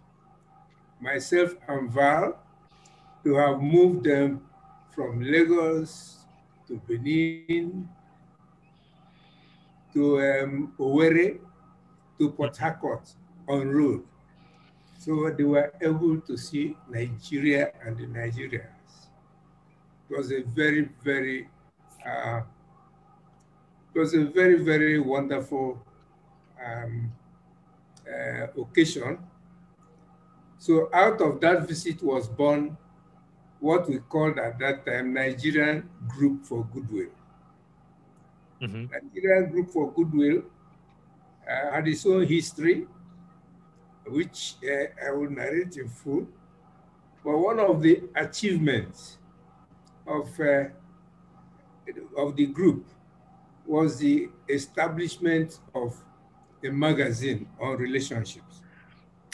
[1.03, 2.38] myself and Val
[3.24, 4.40] to have moved them
[4.94, 6.24] from Lagos
[6.68, 7.88] to Benin
[9.92, 11.38] to um, Owerri
[12.18, 13.11] to Port Harcourt
[13.48, 14.05] on road.
[14.98, 19.11] So they were able to see Nigeria and the Nigerians.
[20.09, 21.48] It was a very, very,
[22.07, 22.42] uh,
[23.92, 25.82] it was a very, very wonderful
[26.64, 27.11] um,
[28.07, 29.18] uh, occasion
[30.63, 32.77] so out of that visit was born
[33.59, 37.09] what we called at that time Nigerian Group for Goodwill.
[38.63, 38.85] Mm-hmm.
[38.93, 40.45] Nigerian Group for Goodwill
[41.51, 42.87] uh, had its own history,
[44.07, 46.29] which uh, I will narrate in full.
[47.25, 49.19] But one of the achievements
[50.07, 50.67] of, uh,
[52.17, 52.87] of the group
[53.67, 56.01] was the establishment of
[56.63, 58.61] a magazine on relationships.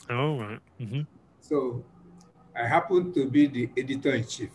[0.09, 0.61] Oh, right.
[0.81, 1.03] Mm-hmm.
[1.49, 1.82] So
[2.55, 4.51] I happen to be the editor in chief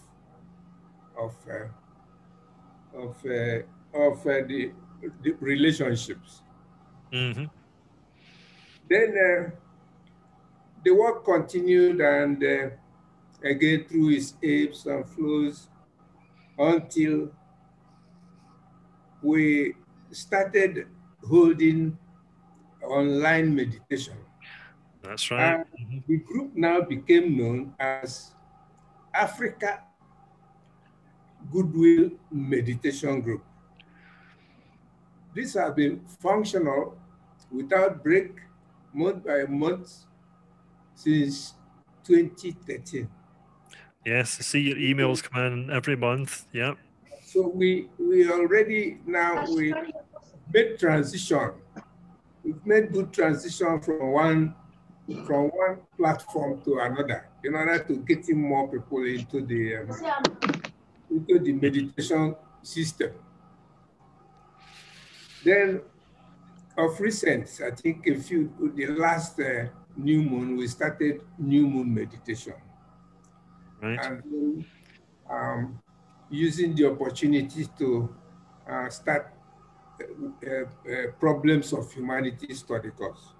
[1.18, 1.68] of uh,
[2.96, 3.66] of uh,
[3.98, 4.72] of uh, the,
[5.24, 6.44] the relationships.
[7.12, 7.46] Mm-hmm.
[8.88, 9.50] Then uh,
[10.86, 12.70] the work continued, and uh,
[13.44, 15.70] again through its ebbs and flows
[16.60, 17.32] until
[19.24, 19.74] we
[20.12, 20.88] started
[21.28, 21.98] holding
[22.84, 24.18] online meditation
[25.04, 25.54] that's right.
[25.54, 25.99] Uh, mm-hmm.
[26.08, 28.32] The group now became known as
[29.14, 29.84] Africa
[31.51, 33.43] Goodwill Meditation Group.
[35.36, 36.97] This has been functional
[37.51, 38.32] without break
[38.93, 40.06] month by month
[40.95, 41.56] since
[42.06, 43.10] 2013.
[44.06, 46.45] Yes, I see your emails come in every month.
[46.54, 46.78] Yep.
[47.26, 49.74] So we we already now we
[50.54, 51.51] made transition.
[52.43, 54.56] We've made good transition from one
[55.26, 59.89] from one platform to another in order to get more people into the um,
[61.12, 63.12] into the meditation system.
[65.43, 65.82] Then,
[66.78, 71.93] of recent, I think a few the last uh, new moon we started new moon
[71.93, 72.56] meditation,
[73.82, 73.99] right.
[73.99, 74.66] and
[75.30, 75.80] um,
[76.30, 78.10] using the opportunity to
[78.70, 79.34] uh, start
[80.01, 83.36] uh, uh problems of humanity study course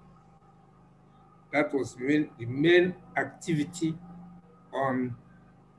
[1.54, 3.94] that was main, the main activity
[4.72, 5.14] on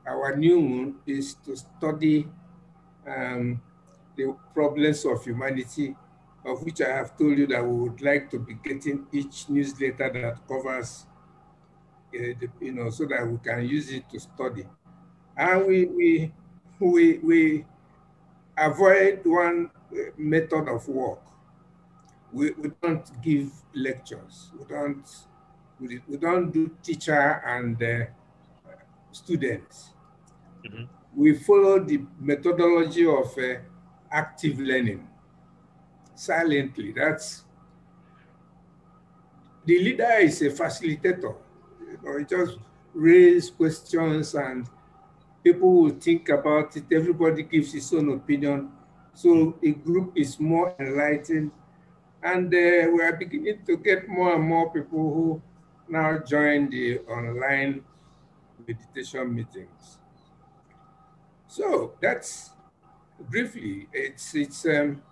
[0.06, 2.26] our new moon is to study
[3.06, 3.60] um,
[4.16, 5.94] the problems of humanity,
[6.46, 10.10] of which I have told you that we would like to be getting each newsletter
[10.14, 11.04] that covers,
[12.14, 14.64] uh, the, you know, so that we can use it to study.
[15.36, 16.32] And we, we,
[16.80, 17.66] we, we
[18.56, 21.20] avoid one uh, method of work.
[22.32, 24.52] We, we don't give lectures.
[24.58, 25.06] We don't
[25.80, 28.06] we, we don't do teacher and uh,
[29.12, 29.90] students.
[30.64, 30.84] Mm-hmm.
[31.14, 33.60] We follow the methodology of uh,
[34.10, 35.06] active learning
[36.14, 36.92] silently.
[36.92, 37.44] That's
[39.64, 41.34] the leader is a facilitator.
[41.80, 42.58] You know, he just
[42.94, 44.66] raise questions and
[45.42, 46.84] people will think about it.
[46.92, 48.70] Everybody gives his own opinion.
[49.14, 51.50] So a group is more enlightened.
[52.22, 55.42] And uh, we are beginning to get more and more people who
[55.88, 57.82] now join the online
[58.66, 59.98] meditation meetings.
[61.46, 62.50] So that's
[63.30, 65.02] briefly, it's, it's um,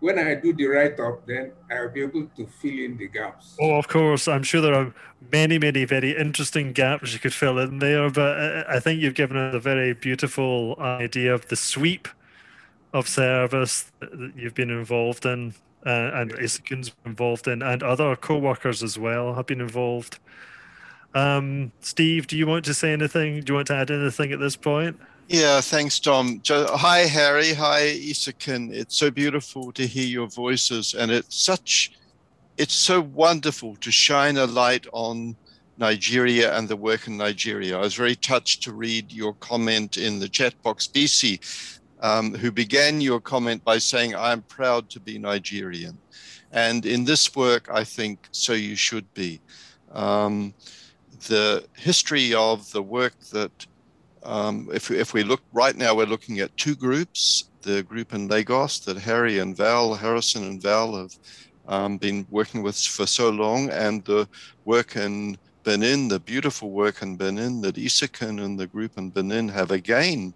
[0.00, 3.56] when I do the write-up, then I'll be able to fill in the gaps.
[3.60, 4.28] Oh, of course.
[4.28, 4.94] I'm sure there are
[5.30, 9.36] many, many very interesting gaps you could fill in there, but I think you've given
[9.36, 12.08] us a very beautiful idea of the sweep
[12.92, 15.54] of service that you've been involved in,
[15.86, 20.18] uh, and Isakin's involved in, and other co-workers as well have been involved.
[21.14, 23.40] Um, Steve, do you want to say anything?
[23.40, 24.98] Do you want to add anything at this point?
[25.28, 26.42] Yeah, thanks, Tom.
[26.48, 27.54] Hi, Harry.
[27.54, 28.72] Hi, Isakin.
[28.72, 31.92] It's so beautiful to hear your voices, and it's such,
[32.58, 35.36] it's so wonderful to shine a light on
[35.78, 37.78] Nigeria and the work in Nigeria.
[37.78, 42.50] I was very touched to read your comment in the chat box, BC, um, who
[42.50, 45.98] began your comment by saying, I'm proud to be Nigerian.
[46.52, 49.40] And in this work, I think so you should be.
[49.92, 50.54] Um,
[51.28, 53.66] the history of the work that,
[54.22, 58.28] um, if, if we look right now, we're looking at two groups the group in
[58.28, 61.14] Lagos that Harry and Val, Harrison and Val have
[61.68, 64.28] um, been working with for so long, and the
[64.64, 69.48] work in Benin, the beautiful work in Benin that Isakin and the group in Benin
[69.48, 70.32] have again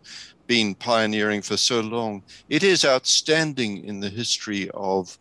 [0.47, 2.23] been pioneering for so long.
[2.49, 5.17] It is outstanding in the history of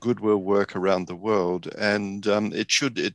[0.00, 3.14] goodwill work around the world, and um, it should it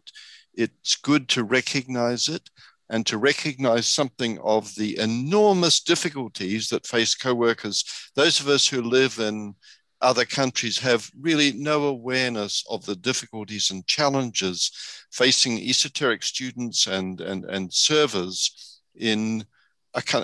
[0.53, 2.49] it's good to recognize it
[2.89, 7.83] and to recognize something of the enormous difficulties that face co-workers.
[8.15, 9.55] Those of us who live in
[10.01, 14.71] other countries have really no awareness of the difficulties and challenges
[15.11, 19.43] facing esoteric students and, and, and servers in,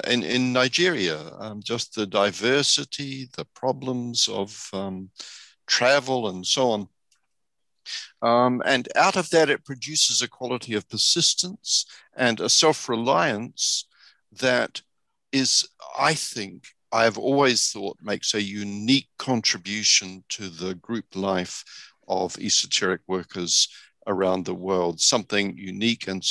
[0.07, 1.19] in, in Nigeria.
[1.39, 5.09] Um, just the diversity, the problems of um,
[5.67, 6.87] travel and so on.
[8.21, 13.87] Um, and out of that, it produces a quality of persistence and a self reliance
[14.39, 14.81] that
[15.31, 15.67] is,
[15.97, 21.63] I think, I've always thought makes a unique contribution to the group life
[22.07, 23.67] of esoteric workers
[24.05, 25.01] around the world.
[25.01, 26.23] Something unique and,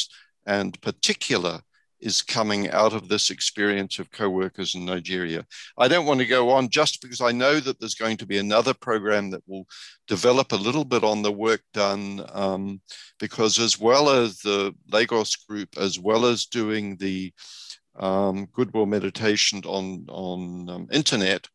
[0.47, 1.61] and particular
[2.03, 5.47] is coming out of this experience of co-workers in Nigeria.
[5.79, 8.39] I don't want to go on just because I know that there's going to be
[8.39, 9.67] another program that will
[10.09, 12.81] develop a little bit on the work done um,
[13.21, 17.33] because as well as the Lagos group, as well as doing the
[17.99, 21.47] um, Goodwill Meditation on, on um, internet,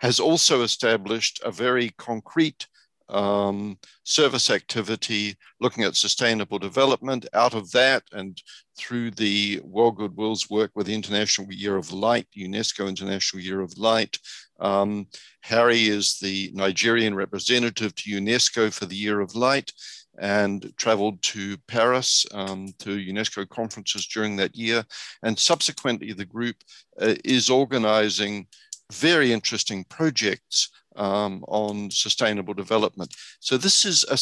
[0.00, 2.66] has also established a very concrete
[3.12, 7.26] um, service activity looking at sustainable development.
[7.34, 8.40] Out of that, and
[8.76, 13.76] through the World Goodwill's work with the International Year of Light, UNESCO International Year of
[13.76, 14.18] Light,
[14.60, 15.06] um,
[15.42, 19.70] Harry is the Nigerian representative to UNESCO for the Year of Light
[20.18, 24.84] and traveled to Paris um, to UNESCO conferences during that year.
[25.22, 26.56] And subsequently, the group
[27.00, 28.46] uh, is organizing
[28.92, 33.14] very interesting projects um, on sustainable development.
[33.40, 34.18] So this is a,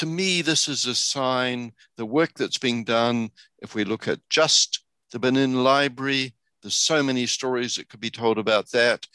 [0.00, 3.30] to me, this is a sign, the work that's being done,
[3.60, 8.10] if we look at just the Benin Library, there's so many stories that could be
[8.10, 9.06] told about that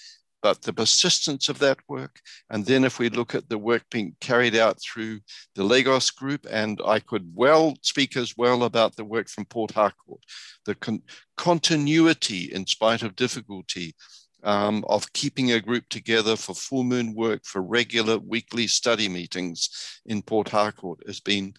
[0.41, 2.19] but the persistence of that work.
[2.49, 5.19] And then if we look at the work being carried out through
[5.55, 9.71] the Lagos group, and I could well speak as well about the work from Port
[9.71, 10.21] Harcourt,
[10.65, 11.01] the con
[11.37, 13.95] continuity in spite of difficulty
[14.43, 19.69] um, of keeping a group together for full moon work, for regular weekly study meetings
[20.05, 21.53] in Port Harcourt has been,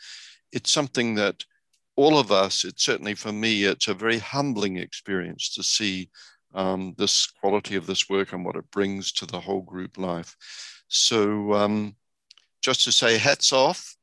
[0.53, 1.45] it's something that
[1.97, 6.11] all of us, it's certainly for me, it's a very humbling experience to see
[6.55, 10.37] um, this quality of this work and what it brings to the whole group life.
[10.89, 11.97] So um,
[12.63, 13.95] just to say hats off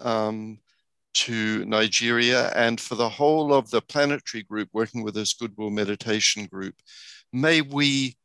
[0.00, 0.58] um,
[1.14, 6.46] to Nigeria and for the whole of the planetary group working with this Goodwill Meditation
[6.46, 6.74] group,
[7.32, 8.16] may we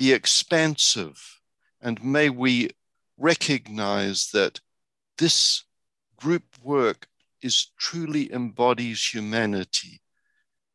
[0.00, 1.42] be expansive
[1.82, 2.70] and may we
[3.18, 4.58] recognize that
[5.18, 5.64] this
[6.16, 7.06] group work
[7.42, 10.00] is truly embodies humanity.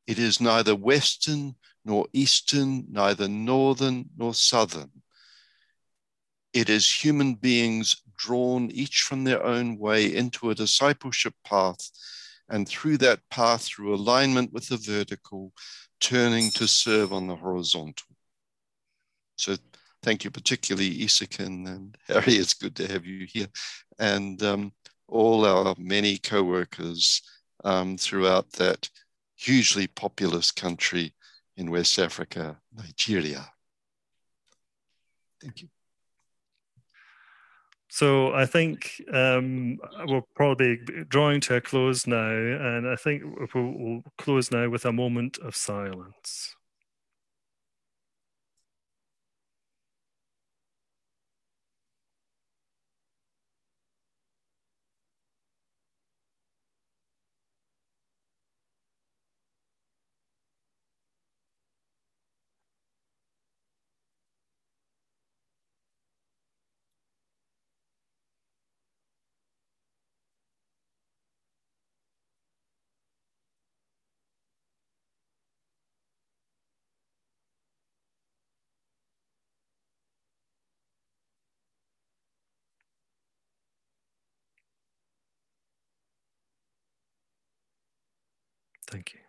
[0.05, 4.91] It is neither Western nor eastern, neither northern nor southern.
[6.53, 11.89] It is human beings drawn each from their own way into a discipleship path,
[12.47, 15.51] and through that path, through alignment with the vertical,
[15.99, 18.14] turning to serve on the horizontal.
[19.35, 19.55] So,
[20.01, 22.33] thank you, particularly Isakin and Harry.
[22.33, 23.47] It's good to have you here,
[23.99, 24.73] and um,
[25.07, 27.21] all our many co workers
[27.63, 28.89] um, throughout that
[29.35, 31.13] hugely populous country
[31.57, 33.45] in West Africa, Nigeria.
[35.41, 35.69] Thank you.
[37.89, 39.77] So I think um,
[40.07, 44.85] we're probably drawing to a close now, and I think we'll, we'll close now with
[44.85, 46.55] a moment of silence.
[88.87, 89.19] Thank you.